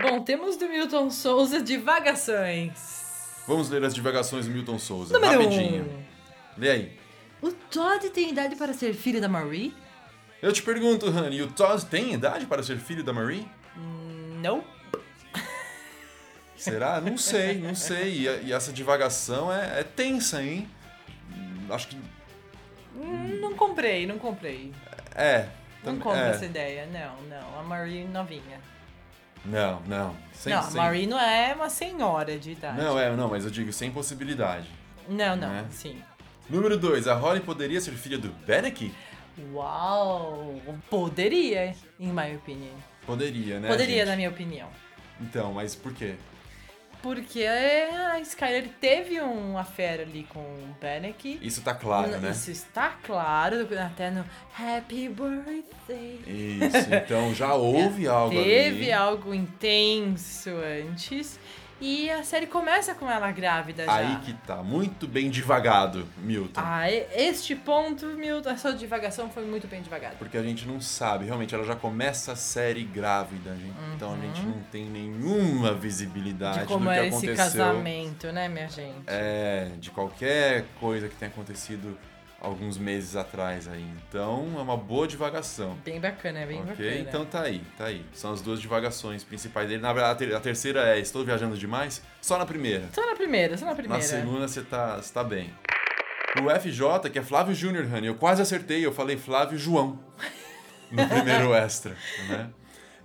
Bom, 0.00 0.22
temos 0.22 0.56
do 0.56 0.68
Milton 0.68 1.10
Souza 1.10 1.60
divagações. 1.60 3.00
Vamos 3.48 3.68
ler 3.68 3.82
as 3.84 3.92
divagações 3.92 4.46
do 4.46 4.52
Milton 4.52 4.78
Souza, 4.78 5.12
Número 5.12 5.42
rapidinho. 5.42 5.82
um. 5.82 6.60
Lê 6.60 6.70
aí. 6.70 6.92
O 7.42 7.50
Todd 7.50 8.08
tem 8.10 8.30
idade 8.30 8.54
para 8.54 8.72
ser 8.72 8.94
filho 8.94 9.20
da 9.20 9.28
Marie? 9.28 9.74
Eu 10.40 10.52
te 10.52 10.62
pergunto, 10.62 11.06
Honey, 11.06 11.42
o 11.42 11.48
Todd 11.48 11.84
tem 11.86 12.14
idade 12.14 12.46
para 12.46 12.62
ser 12.62 12.78
filho 12.78 13.02
da 13.02 13.12
Marie? 13.12 13.46
Não. 14.40 14.62
Será? 16.56 17.00
Não 17.00 17.16
sei, 17.16 17.58
não 17.58 17.74
sei. 17.74 18.26
E, 18.26 18.46
e 18.46 18.52
essa 18.52 18.72
divagação 18.72 19.52
é, 19.52 19.80
é 19.80 19.82
tensa, 19.82 20.42
hein? 20.42 20.68
Acho 21.70 21.88
que. 21.88 21.96
Não 23.40 23.54
comprei, 23.54 24.06
não 24.06 24.18
comprei. 24.18 24.72
É. 25.14 25.48
Não 25.84 25.94
tam- 25.94 26.00
compro 26.00 26.18
é. 26.18 26.30
essa 26.30 26.44
ideia. 26.44 26.86
Não, 26.86 27.22
não. 27.28 27.60
A 27.60 27.62
Marie 27.62 28.04
novinha. 28.04 28.60
Não, 29.44 29.80
não. 29.86 30.14
Sem, 30.32 30.52
não, 30.52 30.60
a 30.60 30.70
Marie 30.70 31.06
não 31.06 31.18
é 31.18 31.54
uma 31.54 31.70
senhora 31.70 32.38
de 32.38 32.52
idade. 32.52 32.76
Não, 32.76 32.98
é, 32.98 33.14
não, 33.14 33.28
mas 33.28 33.44
eu 33.44 33.50
digo 33.50 33.72
sem 33.72 33.90
possibilidade. 33.90 34.68
Não, 35.08 35.34
não, 35.34 35.48
né? 35.48 35.66
sim. 35.70 36.02
Número 36.48 36.76
2. 36.76 37.08
A 37.08 37.14
Holly 37.14 37.40
poderia 37.40 37.80
ser 37.80 37.92
filha 37.92 38.18
do 38.18 38.28
Beneke? 38.44 38.92
Uau! 39.52 40.60
Poderia, 40.90 41.74
in 41.98 42.12
my 42.12 42.34
opinion. 42.34 42.74
Poderia, 43.06 43.58
né? 43.58 43.68
Poderia, 43.68 43.98
gente? 43.98 44.08
na 44.08 44.16
minha 44.16 44.28
opinião. 44.28 44.68
Então, 45.20 45.52
mas 45.52 45.74
por 45.74 45.94
quê? 45.94 46.16
Porque 47.02 47.44
a 47.44 48.20
Skyler 48.20 48.68
teve 48.80 49.20
um 49.20 49.56
affair 49.56 50.00
ali 50.00 50.26
com 50.28 50.40
o 50.40 50.76
Beneke. 50.80 51.38
Isso 51.40 51.62
tá 51.62 51.74
claro, 51.74 52.18
né? 52.18 52.30
Isso 52.30 52.50
está 52.50 52.90
claro, 53.02 53.66
até 53.78 54.10
no 54.10 54.24
Happy 54.58 55.08
Birthday. 55.08 56.20
Isso, 56.26 56.94
então 56.94 57.34
já 57.34 57.54
houve 57.54 58.06
algo 58.06 58.34
Teve 58.34 58.82
ali. 58.84 58.92
algo 58.92 59.34
intenso 59.34 60.50
antes. 60.50 61.38
E 61.80 62.10
a 62.10 62.22
série 62.22 62.46
começa 62.46 62.94
com 62.94 63.10
ela 63.10 63.30
grávida 63.32 63.84
já. 63.84 63.94
Aí 63.94 64.16
que 64.18 64.32
tá, 64.46 64.56
muito 64.56 65.08
bem 65.08 65.30
devagado, 65.30 66.06
Milton. 66.18 66.60
Ah, 66.62 66.90
este 66.90 67.54
ponto, 67.56 68.06
Milton, 68.06 68.50
essa 68.50 68.72
divagação 68.72 69.30
foi 69.30 69.44
muito 69.46 69.66
bem 69.66 69.80
devagada. 69.80 70.16
Porque 70.18 70.36
a 70.36 70.42
gente 70.42 70.66
não 70.66 70.80
sabe, 70.80 71.24
realmente, 71.24 71.54
ela 71.54 71.64
já 71.64 71.74
começa 71.76 72.32
a 72.32 72.36
série 72.36 72.84
grávida, 72.84 73.56
gente. 73.56 73.74
Então 73.96 74.12
a 74.12 74.16
gente 74.16 74.42
não 74.42 74.60
tem 74.70 74.84
nenhuma 74.84 75.72
visibilidade 75.72 76.40
Uhum. 76.40 76.62
De 76.62 76.66
como 76.66 76.84
do 76.84 76.90
que 76.90 76.98
é 76.98 77.06
esse 77.06 77.16
aconteceu. 77.16 77.36
casamento, 77.36 78.32
né, 78.32 78.48
minha 78.48 78.68
gente? 78.68 79.04
É, 79.06 79.70
de 79.78 79.90
qualquer 79.90 80.64
coisa 80.78 81.08
que 81.08 81.14
tenha 81.16 81.30
acontecido 81.30 81.96
alguns 82.40 82.78
meses 82.78 83.16
atrás 83.16 83.68
aí. 83.68 83.84
Então 84.08 84.54
é 84.58 84.62
uma 84.62 84.76
boa 84.76 85.06
divagação. 85.06 85.76
Bem 85.84 86.00
bacana, 86.00 86.40
é 86.40 86.46
bem 86.46 86.60
ok? 86.62 86.70
bacana. 86.70 86.96
Então 87.00 87.24
tá 87.26 87.42
aí, 87.42 87.62
tá 87.76 87.84
aí. 87.86 88.04
São 88.12 88.32
as 88.32 88.40
duas 88.40 88.60
divagações 88.60 89.22
principais 89.22 89.68
dele. 89.68 89.82
Na 89.82 89.92
verdade, 89.92 90.12
a 90.24 90.28
ter- 90.28 90.34
a 90.36 90.40
terceira 90.40 90.96
é 90.96 90.98
Estou 90.98 91.24
viajando 91.24 91.56
demais? 91.56 92.02
Só 92.20 92.38
na 92.38 92.46
primeira. 92.46 92.88
Só 92.92 93.06
na 93.06 93.14
primeira, 93.14 93.56
só 93.56 93.64
na 93.66 93.72
Na 93.72 93.76
primeira. 93.76 94.02
segunda 94.02 94.48
você 94.48 94.62
tá, 94.62 94.96
você 94.96 95.12
tá 95.12 95.22
bem. 95.22 95.50
O 96.42 96.48
FJ, 96.50 97.10
que 97.10 97.18
é 97.18 97.22
Flávio 97.22 97.54
Júnior, 97.54 97.84
Honey, 97.92 98.06
eu 98.06 98.14
quase 98.14 98.40
acertei, 98.40 98.86
eu 98.86 98.92
falei 98.92 99.16
Flávio 99.16 99.58
João 99.58 99.98
no 100.90 101.06
primeiro 101.08 101.52
extra, 101.52 101.96
né? 102.28 102.50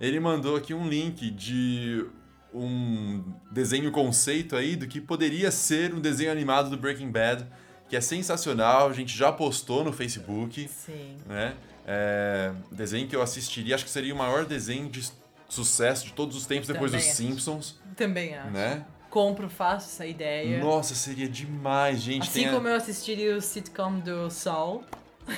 Ele 0.00 0.20
mandou 0.20 0.54
aqui 0.56 0.72
um 0.72 0.88
link 0.88 1.30
de 1.30 2.06
um 2.54 3.22
desenho 3.50 3.90
conceito 3.90 4.54
aí 4.56 4.76
do 4.76 4.86
que 4.86 5.00
poderia 5.00 5.50
ser 5.50 5.92
um 5.92 6.00
desenho 6.00 6.30
animado 6.30 6.70
do 6.70 6.76
Breaking 6.76 7.10
Bad, 7.10 7.46
que 7.88 7.96
é 7.96 8.00
sensacional, 8.00 8.88
a 8.88 8.92
gente 8.92 9.16
já 9.16 9.30
postou 9.32 9.84
no 9.84 9.92
Facebook, 9.92 10.68
Sim. 10.68 11.16
né? 11.26 11.54
É, 11.86 12.52
desenho 12.72 13.06
que 13.06 13.14
eu 13.14 13.22
assistiria, 13.22 13.74
acho 13.76 13.84
que 13.84 13.90
seria 13.90 14.12
o 14.12 14.18
maior 14.18 14.44
desenho 14.44 14.88
de 14.88 15.08
sucesso 15.48 16.04
de 16.06 16.12
todos 16.12 16.36
os 16.36 16.44
tempos 16.46 16.66
depois 16.66 16.90
Também 16.90 17.06
dos 17.06 17.14
acho. 17.14 17.22
Simpsons, 17.22 17.78
Também 17.96 18.34
acho. 18.36 18.50
né? 18.50 18.84
Compro, 19.08 19.48
faço 19.48 19.86
essa 19.88 20.04
ideia. 20.04 20.58
Nossa, 20.58 20.94
seria 20.94 21.28
demais, 21.28 22.00
gente. 22.00 22.28
assim 22.28 22.44
a- 22.46 22.52
como 22.52 22.66
eu 22.66 22.74
assistiria 22.74 23.36
o 23.36 23.40
sitcom 23.40 24.00
do 24.00 24.28
Sol. 24.30 24.82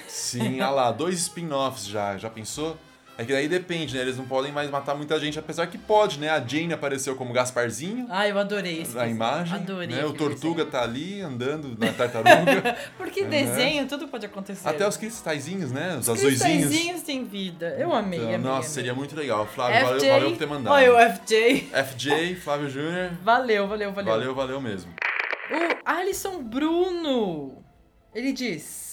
Sim, 0.09 0.61
ah 0.61 0.71
lá, 0.71 0.91
dois 0.91 1.19
spin-offs 1.21 1.87
já, 1.87 2.17
já 2.19 2.29
pensou? 2.31 2.77
É 3.21 3.25
que 3.25 3.33
daí 3.33 3.49
depende, 3.49 3.97
né? 3.97 4.03
Eles 4.03 4.17
não 4.17 4.25
podem 4.27 4.53
mais 4.53 4.71
matar 4.71 4.95
muita 4.95 5.19
gente, 5.19 5.37
apesar 5.41 5.67
que 5.67 5.77
pode, 5.77 6.21
né? 6.21 6.29
A 6.31 6.39
Jane 6.39 6.73
apareceu 6.73 7.17
como 7.17 7.33
Gasparzinho 7.33 8.07
Ah, 8.09 8.29
eu 8.29 8.39
adorei 8.39 8.79
na 8.79 8.85
desenho. 8.85 9.11
imagem, 9.11 9.55
Adorei. 9.57 9.89
né? 9.89 10.05
O 10.05 10.13
Tortuga 10.13 10.65
desenho. 10.65 10.71
tá 10.71 10.83
ali 10.85 11.21
andando 11.21 11.77
na 11.77 11.93
tartaruga. 11.93 12.77
Porque 12.97 13.25
desenho, 13.25 13.89
tudo 13.89 14.07
pode 14.07 14.25
acontecer. 14.25 14.69
Até 14.69 14.87
os 14.87 14.97
cristalzinhos, 14.97 15.73
né? 15.73 15.97
Os, 15.99 16.07
Os 16.07 16.11
azuizinhos. 16.11 16.43
cristalzinhos 16.69 17.03
têm 17.03 17.25
vida. 17.25 17.75
Eu 17.77 17.93
amei, 17.93 18.21
Então, 18.21 18.29
amei, 18.35 18.39
nossa, 18.39 18.59
amei. 18.59 18.69
seria 18.71 18.95
muito 18.95 19.17
legal. 19.17 19.45
Flávio, 19.49 19.81
valeu, 19.81 19.99
FJ, 19.99 20.11
valeu 20.13 20.31
por 20.31 20.39
ter 20.39 20.47
mandado. 20.47 20.73
Olha 20.75 20.95
o 20.95 21.15
FJ. 21.17 21.71
FJ, 21.73 22.35
Flávio 22.37 22.71
Júnior, 22.71 23.11
Valeu, 23.25 23.67
valeu, 23.67 23.93
valeu. 23.93 24.13
valeu, 24.13 24.35
valeu 24.35 24.61
mesmo. 24.61 24.93
O 25.51 25.77
Alisson 25.85 26.41
Bruno, 26.43 27.65
ele 28.15 28.33
diz... 28.33 28.88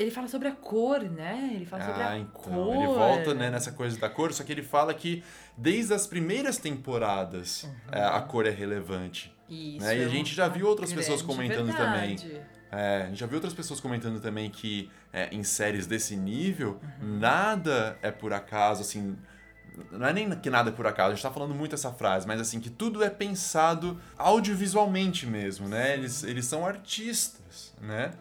Ele 0.00 0.10
fala 0.10 0.28
sobre 0.28 0.48
a 0.48 0.52
cor, 0.52 1.00
né? 1.02 1.50
Ele 1.54 1.66
fala 1.66 1.84
sobre 1.84 2.02
Ah, 2.02 2.10
a 2.10 2.18
então. 2.18 2.32
cor. 2.32 2.74
Ele 2.74 2.86
volta 2.86 3.34
né, 3.34 3.50
nessa 3.50 3.70
coisa 3.72 3.98
da 3.98 4.08
cor, 4.08 4.32
só 4.32 4.42
que 4.42 4.50
ele 4.50 4.62
fala 4.62 4.94
que 4.94 5.22
desde 5.56 5.92
as 5.92 6.06
primeiras 6.06 6.56
temporadas 6.56 7.68
é, 7.92 8.02
a 8.02 8.20
cor 8.20 8.46
é 8.46 8.50
relevante. 8.50 9.34
Isso, 9.48 9.84
né? 9.84 9.98
E 9.98 10.02
a 10.02 10.06
é 10.06 10.08
gente 10.08 10.34
já 10.34 10.48
viu 10.48 10.66
outras 10.66 10.92
pessoas 10.92 11.20
comentando 11.22 11.70
também. 11.76 12.16
verdade. 12.16 12.40
É, 12.72 13.02
a 13.02 13.06
gente 13.08 13.18
já 13.18 13.26
viu 13.26 13.34
outras 13.36 13.52
pessoas 13.52 13.80
comentando 13.80 14.20
também 14.20 14.48
que 14.48 14.88
é, 15.12 15.28
em 15.34 15.42
séries 15.42 15.86
desse 15.88 16.16
nível, 16.16 16.80
Uhum. 17.02 17.18
nada 17.18 17.98
é 18.00 18.10
por 18.10 18.32
acaso, 18.32 18.80
assim. 18.82 19.16
Não 19.90 20.06
é 20.06 20.12
nem 20.12 20.30
que 20.30 20.48
nada 20.50 20.70
é 20.70 20.72
por 20.72 20.86
acaso, 20.86 21.10
a 21.12 21.14
gente 21.14 21.22
tá 21.22 21.30
falando 21.30 21.54
muito 21.54 21.74
essa 21.74 21.90
frase, 21.92 22.26
mas 22.26 22.40
assim, 22.40 22.58
que 22.60 22.70
tudo 22.70 23.02
é 23.02 23.10
pensado 23.10 24.00
audiovisualmente 24.16 25.26
mesmo, 25.26 25.68
né? 25.68 25.94
Eles, 25.94 26.22
eles 26.22 26.44
são 26.46 26.64
artistas, 26.66 27.74
né? 27.80 28.12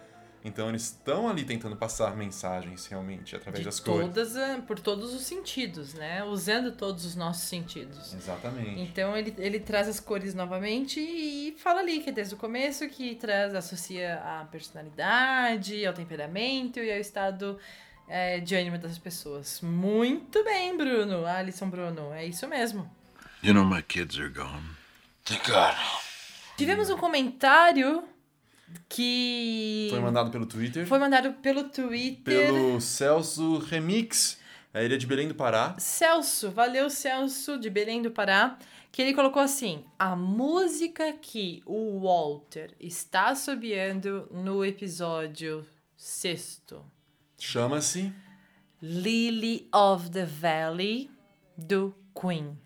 Então 0.44 0.70
eles 0.70 0.84
estão 0.84 1.28
ali 1.28 1.44
tentando 1.44 1.76
passar 1.76 2.16
mensagens 2.16 2.86
realmente 2.88 3.36
através 3.36 3.60
De 3.60 3.66
das 3.66 3.80
cores. 3.80 4.08
todas, 4.08 4.38
a- 4.38 4.60
por 4.66 4.80
todos 4.80 5.14
os 5.14 5.24
sentidos, 5.24 5.94
né? 5.94 6.24
Usando 6.24 6.72
todos 6.72 7.04
os 7.06 7.14
nossos 7.16 7.44
sentidos. 7.44 8.14
Exatamente. 8.14 8.80
Então 8.80 9.18
ele, 9.18 9.34
ele 9.38 9.60
traz 9.60 9.88
as 9.90 10.00
cores 10.00 10.34
novamente 10.34 11.00
e 11.00 11.56
fala 11.60 11.82
ali 11.82 12.00
que 12.00 12.12
desde 12.12 12.36
o 12.36 12.38
começo 12.38 12.88
que 12.88 13.16
traz, 13.16 13.54
associa 13.54 14.16
a 14.24 14.46
personalidade, 14.46 15.86
ao 15.86 15.94
temperamento 15.94 16.80
e 16.80 16.92
ao 16.92 16.98
estado 17.00 17.60
é, 18.08 18.40
de 18.40 18.56
ânimo 18.56 18.78
das 18.78 18.98
pessoas. 18.98 19.60
Muito 19.62 20.44
bem, 20.44 20.76
Bruno. 20.78 21.26
Alisson 21.26 21.70
Bruno, 21.70 22.14
é 22.14 22.26
isso 22.26 22.48
mesmo. 22.48 22.90
You 23.44 23.54
know 23.54 23.66
my 23.66 23.82
kids 23.84 24.18
are 24.18 24.30
gone. 24.30 24.70
Thank 25.26 25.50
God. 25.52 25.76
Tivemos 26.58 26.90
um 26.90 26.98
comentário 26.98 28.04
que 28.88 29.88
Foi 29.90 30.00
mandado 30.00 30.32
pelo 30.32 30.46
Twitter. 30.46 30.86
foi 30.88 31.00
mandado 31.00 31.34
pelo 31.34 31.64
Twitter. 31.66 32.46
Pelo 32.48 32.80
Celso 32.82 33.58
Remix. 33.60 34.38
Ele 34.74 34.94
é 34.94 34.98
de 34.98 35.08
Belém 35.08 35.28
do 35.28 35.36
Pará. 35.36 35.76
Celso, 35.80 36.52
valeu 36.52 36.90
Celso 36.90 37.58
de 37.60 37.70
Belém 37.70 38.02
do 38.04 38.12
Pará, 38.12 38.58
que 38.92 39.02
ele 39.02 39.14
colocou 39.14 39.42
assim: 39.42 39.84
a 39.98 40.16
música 40.16 41.12
que 41.14 41.64
o 41.66 42.00
Walter 42.02 42.72
está 42.80 43.30
assobiando 43.30 44.28
no 44.32 44.64
episódio 44.64 45.66
sexto, 45.98 46.86
Chama-se. 47.40 48.14
Lily 48.82 49.68
of 49.74 50.10
the 50.12 50.26
Valley 50.26 51.10
do 51.58 51.94
Queen. 52.20 52.58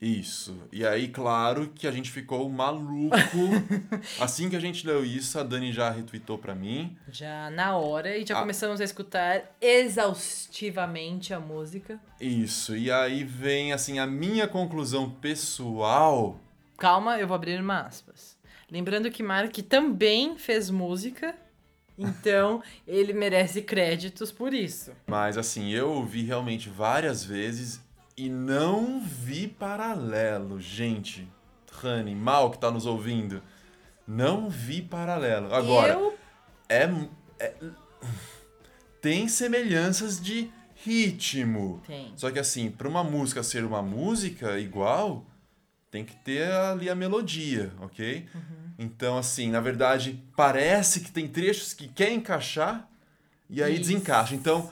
Isso. 0.00 0.58
E 0.70 0.86
aí, 0.86 1.08
claro 1.08 1.68
que 1.74 1.86
a 1.86 1.90
gente 1.90 2.10
ficou 2.10 2.46
maluco. 2.50 3.16
assim 4.20 4.50
que 4.50 4.56
a 4.56 4.60
gente 4.60 4.86
leu 4.86 5.02
isso, 5.04 5.38
a 5.38 5.42
Dani 5.42 5.72
já 5.72 5.88
retweetou 5.90 6.36
pra 6.36 6.54
mim. 6.54 6.96
Já 7.10 7.48
na 7.50 7.76
hora, 7.76 8.16
e 8.16 8.24
já 8.26 8.36
Ah. 8.36 8.40
começamos 8.40 8.80
a 8.80 8.84
escutar 8.84 9.56
exaustivamente 9.60 11.32
a 11.32 11.40
música. 11.40 11.98
Isso. 12.20 12.76
E 12.76 12.90
aí 12.90 13.24
vem, 13.24 13.72
assim, 13.72 13.98
a 13.98 14.06
minha 14.06 14.46
conclusão 14.46 15.10
pessoal. 15.10 16.38
Calma, 16.76 17.18
eu 17.18 17.26
vou 17.26 17.34
abrir 17.34 17.58
uma 17.60 17.80
aspas. 17.80 18.36
Lembrando 18.70 19.10
que 19.10 19.22
Mark 19.22 19.56
também 19.68 20.36
fez 20.36 20.68
música, 20.70 21.34
então 21.96 22.62
ele 22.86 23.12
merece 23.12 23.62
créditos 23.62 24.30
por 24.32 24.52
isso. 24.52 24.92
Mas, 25.06 25.38
assim, 25.38 25.70
eu 25.72 25.90
ouvi 25.90 26.22
realmente 26.22 26.68
várias 26.68 27.24
vezes 27.24 27.80
e 28.16 28.28
não 28.28 29.00
vi 29.00 29.46
paralelo. 29.46 30.60
Gente, 30.60 31.28
Rani, 31.70 32.14
mal 32.14 32.50
que 32.50 32.58
tá 32.58 32.70
nos 32.70 32.86
ouvindo. 32.86 33.42
Não 34.06 34.48
vi 34.48 34.80
paralelo. 34.80 35.52
Agora, 35.54 35.94
eu 35.94 36.18
é, 36.68 36.88
é- 37.38 37.54
tem 39.00 39.28
semelhanças 39.28 40.20
de 40.20 40.50
ritmo. 40.74 41.82
Tem. 41.86 42.12
Só 42.16 42.30
que 42.30 42.38
assim, 42.38 42.70
para 42.70 42.88
uma 42.88 43.04
música 43.04 43.42
ser 43.42 43.64
uma 43.64 43.82
música 43.82 44.58
igual, 44.58 45.24
tem 45.90 46.04
que 46.04 46.14
ter 46.16 46.50
ali 46.50 46.88
a 46.88 46.94
melodia, 46.94 47.72
ok? 47.80 48.26
Então, 48.78 49.16
assim, 49.16 49.50
na 49.50 49.60
verdade, 49.60 50.22
parece 50.36 51.00
que 51.00 51.10
tem 51.10 51.26
trechos 51.26 51.72
que 51.72 51.88
quer 51.88 52.12
encaixar 52.12 52.88
e 53.48 53.62
aí 53.62 53.74
Isso. 53.74 53.82
desencaixa. 53.82 54.34
Então, 54.34 54.70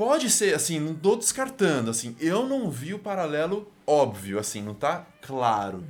pode 0.00 0.30
ser, 0.30 0.54
assim, 0.54 0.80
não 0.80 0.94
tô 0.94 1.14
descartando, 1.14 1.90
assim, 1.90 2.16
eu 2.18 2.46
não 2.48 2.70
vi 2.70 2.94
o 2.94 2.98
paralelo 2.98 3.70
óbvio, 3.86 4.38
assim, 4.38 4.62
não 4.62 4.72
tá 4.72 5.04
claro. 5.20 5.84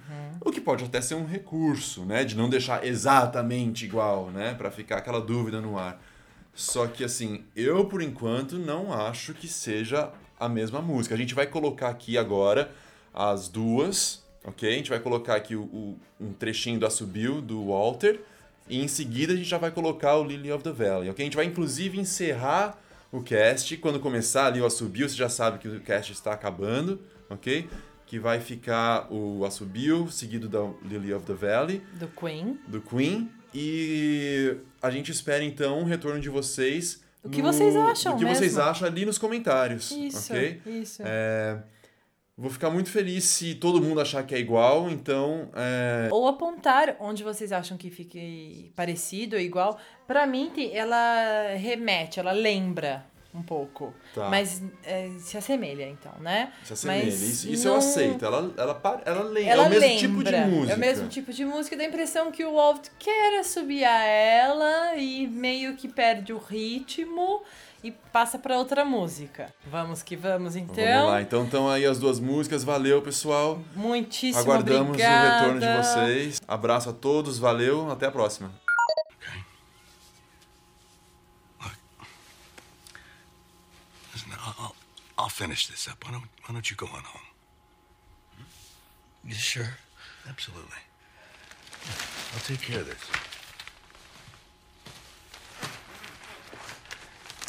O 0.45 0.51
que 0.51 0.61
pode 0.61 0.83
até 0.85 1.01
ser 1.01 1.15
um 1.15 1.25
recurso, 1.25 2.05
né, 2.05 2.25
de 2.25 2.37
não 2.37 2.49
deixar 2.49 2.85
exatamente 2.85 3.85
igual, 3.85 4.29
né, 4.33 4.53
para 4.55 4.69
ficar 4.69 4.97
aquela 4.97 5.21
dúvida 5.21 5.61
no 5.61 5.79
ar. 5.79 6.03
Só 6.53 6.89
que, 6.89 7.05
assim, 7.05 7.45
eu 7.55 7.85
por 7.85 8.03
enquanto 8.03 8.59
não 8.59 8.93
acho 8.93 9.33
que 9.33 9.47
seja 9.47 10.11
a 10.41 10.49
mesma 10.49 10.83
música. 10.83 11.15
A 11.15 11.19
gente 11.19 11.33
vai 11.33 11.47
colocar 11.47 11.89
aqui 11.91 12.19
agora 12.19 12.73
as 13.15 13.47
duas, 13.49 14.25
ok? 14.45 14.69
A 14.69 14.77
gente 14.77 14.91
vai 14.91 14.99
colocar 14.99 15.37
aqui 15.37 15.55
o, 15.55 15.63
o- 15.63 15.97
um 16.21 16.33
trechinho 16.33 16.81
do 16.81 16.87
Assobio, 16.87 17.41
do 17.41 17.67
Walter, 17.69 18.19
e 18.69 18.83
em 18.83 18.89
seguida 18.89 19.35
a 19.35 19.37
gente 19.37 19.49
já 19.49 19.59
vai 19.59 19.71
colocar 19.71 20.17
o 20.17 20.25
Lily 20.25 20.51
of 20.51 20.65
the 20.65 20.73
Valley, 20.73 21.09
ok? 21.11 21.23
A 21.23 21.27
gente 21.27 21.37
vai 21.37 21.45
inclusive 21.47 22.01
encerrar 22.01 22.77
o 23.13 23.23
cast. 23.23 23.77
Quando 23.79 23.99
começar 24.01 24.47
ali 24.47 24.61
o 24.61 24.67
Assobio, 24.67 25.09
você 25.09 25.17
já 25.17 25.29
sabe 25.29 25.59
que 25.59 25.69
o 25.69 25.81
cast 25.81 26.13
está 26.13 26.33
acabando, 26.33 27.01
ok? 27.29 27.69
Que 28.07 28.19
vai 28.19 28.41
ficar 28.41 29.07
o 29.13 29.45
Assobio, 29.45 30.11
seguido 30.11 30.49
da 30.49 30.61
Lily 30.83 31.13
of 31.15 31.25
the 31.27 31.35
Valley 31.35 31.83
do 31.95 32.09
Queen. 32.09 32.59
do 32.67 32.81
Queen. 32.81 33.31
E 33.55 34.57
a 34.81 34.91
gente 34.91 35.11
espera 35.11 35.43
então 35.45 35.81
um 35.81 35.85
retorno 35.85 36.21
de 36.21 36.29
vocês. 36.29 37.03
O 37.23 37.29
que 37.29 37.43
vocês 37.43 37.77
acham 37.77 38.15
O 38.15 38.19
que 38.19 38.25
vocês 38.25 38.55
mesmo. 38.55 38.63
acham 38.63 38.89
ali 38.89 39.05
nos 39.05 39.19
comentários. 39.19 39.91
Isso, 39.91 40.33
ok? 40.33 40.61
isso. 40.67 41.03
É, 41.05 41.59
vou 42.41 42.51
ficar 42.51 42.71
muito 42.71 42.91
feliz 42.91 43.25
se 43.25 43.55
todo 43.55 43.81
mundo 43.83 44.01
achar 44.01 44.25
que 44.25 44.35
é 44.35 44.39
igual, 44.39 44.91
então. 44.91 45.49
é, 45.55 46.09
Ou 46.11 46.27
apontar 46.27 46.97
onde 46.99 47.23
vocês 47.23 47.53
acham 47.53 47.77
que 47.77 47.91
fique 47.91 48.73
parecido 48.75 49.37
ou 49.37 49.43
igual. 49.43 49.79
Pra 50.07 50.27
mim, 50.27 50.51
ela 50.73 51.55
remete, 51.57 52.19
ela 52.19 52.33
lembra. 52.33 53.05
um 53.33 53.43
pouco. 53.43 53.95
Tá. 54.13 54.29
Mas 54.29 54.61
é, 54.83 55.09
se 55.21 55.37
assemelha, 55.39 55.87
então, 55.89 56.13
né? 56.19 56.53
Se 56.65 56.73
assemelha. 56.73 57.05
Mas 57.05 57.23
Isso, 57.23 57.49
isso 57.49 57.69
eu 57.69 57.73
não- 57.73 57.79
aceito. 57.79 58.25
Ela, 58.25 58.53
ela, 58.57 59.03
ela 59.07 59.23
lembra. 59.23 59.51
Ela 59.53 59.63
é 59.63 59.67
o 59.67 59.71
mesmo 59.71 59.87
lembra, 59.87 59.99
tipo 59.99 60.25
de 60.25 60.37
música. 60.37 60.73
É 60.73 60.77
o 60.77 60.79
mesmo 60.81 61.09
tipo 61.09 61.33
de 61.33 61.45
música. 61.45 61.77
Dá 61.77 61.85
a 61.85 61.87
impressão 61.87 62.33
que 62.33 62.45
o 62.45 62.55
Walt 62.55 62.89
quer 62.99 63.39
assobiar 63.39 64.05
ela 64.05 64.97
e 64.97 65.29
meio 65.29 65.77
que 65.77 65.87
perde 65.89 66.33
o 66.33 66.39
ritmo 66.39 67.43
e 67.83 67.91
passa 67.91 68.39
pra 68.39 68.59
outra 68.59 68.85
música. 68.85 69.53
Vamos 69.67 70.03
que 70.03 70.17
vamos, 70.17 70.57
então. 70.57 70.75
Vamos 70.85 71.11
lá, 71.11 71.23
então 71.23 71.45
estão 71.45 71.69
aí 71.71 71.87
as 71.87 71.99
duas 71.99 72.21
músicas. 72.21 72.63
Valeu, 72.65 73.01
pessoal. 73.03 73.63
Muitíssimo 73.75 74.41
Aguardamos 74.41 74.89
obrigada. 74.91 75.29
o 75.29 75.39
retorno 75.41 75.61
de 75.61 75.83
vocês. 75.83 76.41
Abraço 76.47 76.91
a 76.91 76.93
todos, 76.93 77.39
valeu, 77.39 77.91
até 77.91 78.07
a 78.07 78.11
próxima. 78.11 78.53
Listen, 84.13 84.33
I'll, 84.33 84.55
I'll, 84.59 84.77
I'll 85.19 85.29
finish 85.29 85.67
this 85.69 85.87
up. 85.89 86.05
Why 86.05 86.13
don't, 86.13 86.25
why 86.47 86.53
don't 86.53 86.71
you 86.71 86.77
go 86.77 86.87
on 86.87 87.05
home? 87.05 87.27
You 89.25 89.35
sure? 89.35 89.77
Absolutely. 90.29 90.83
I'll 92.35 92.41
take 92.41 92.61
care 92.61 92.81
of 92.81 92.87
this. 92.87 93.30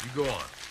You 0.04 0.24
go 0.24 0.28
on. 0.28 0.61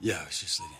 Yeah, 0.00 0.20
I 0.22 0.24
was 0.24 0.38
just 0.40 0.60
leaving. 0.60 0.79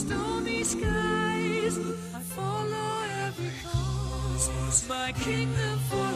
Stormy 0.00 0.64
skies. 0.64 1.78
I 2.14 2.20
follow 2.20 2.90
every 3.26 3.52
cause, 3.62 4.88
my 4.88 5.12
kingdom 5.12 5.78
for 5.90 6.09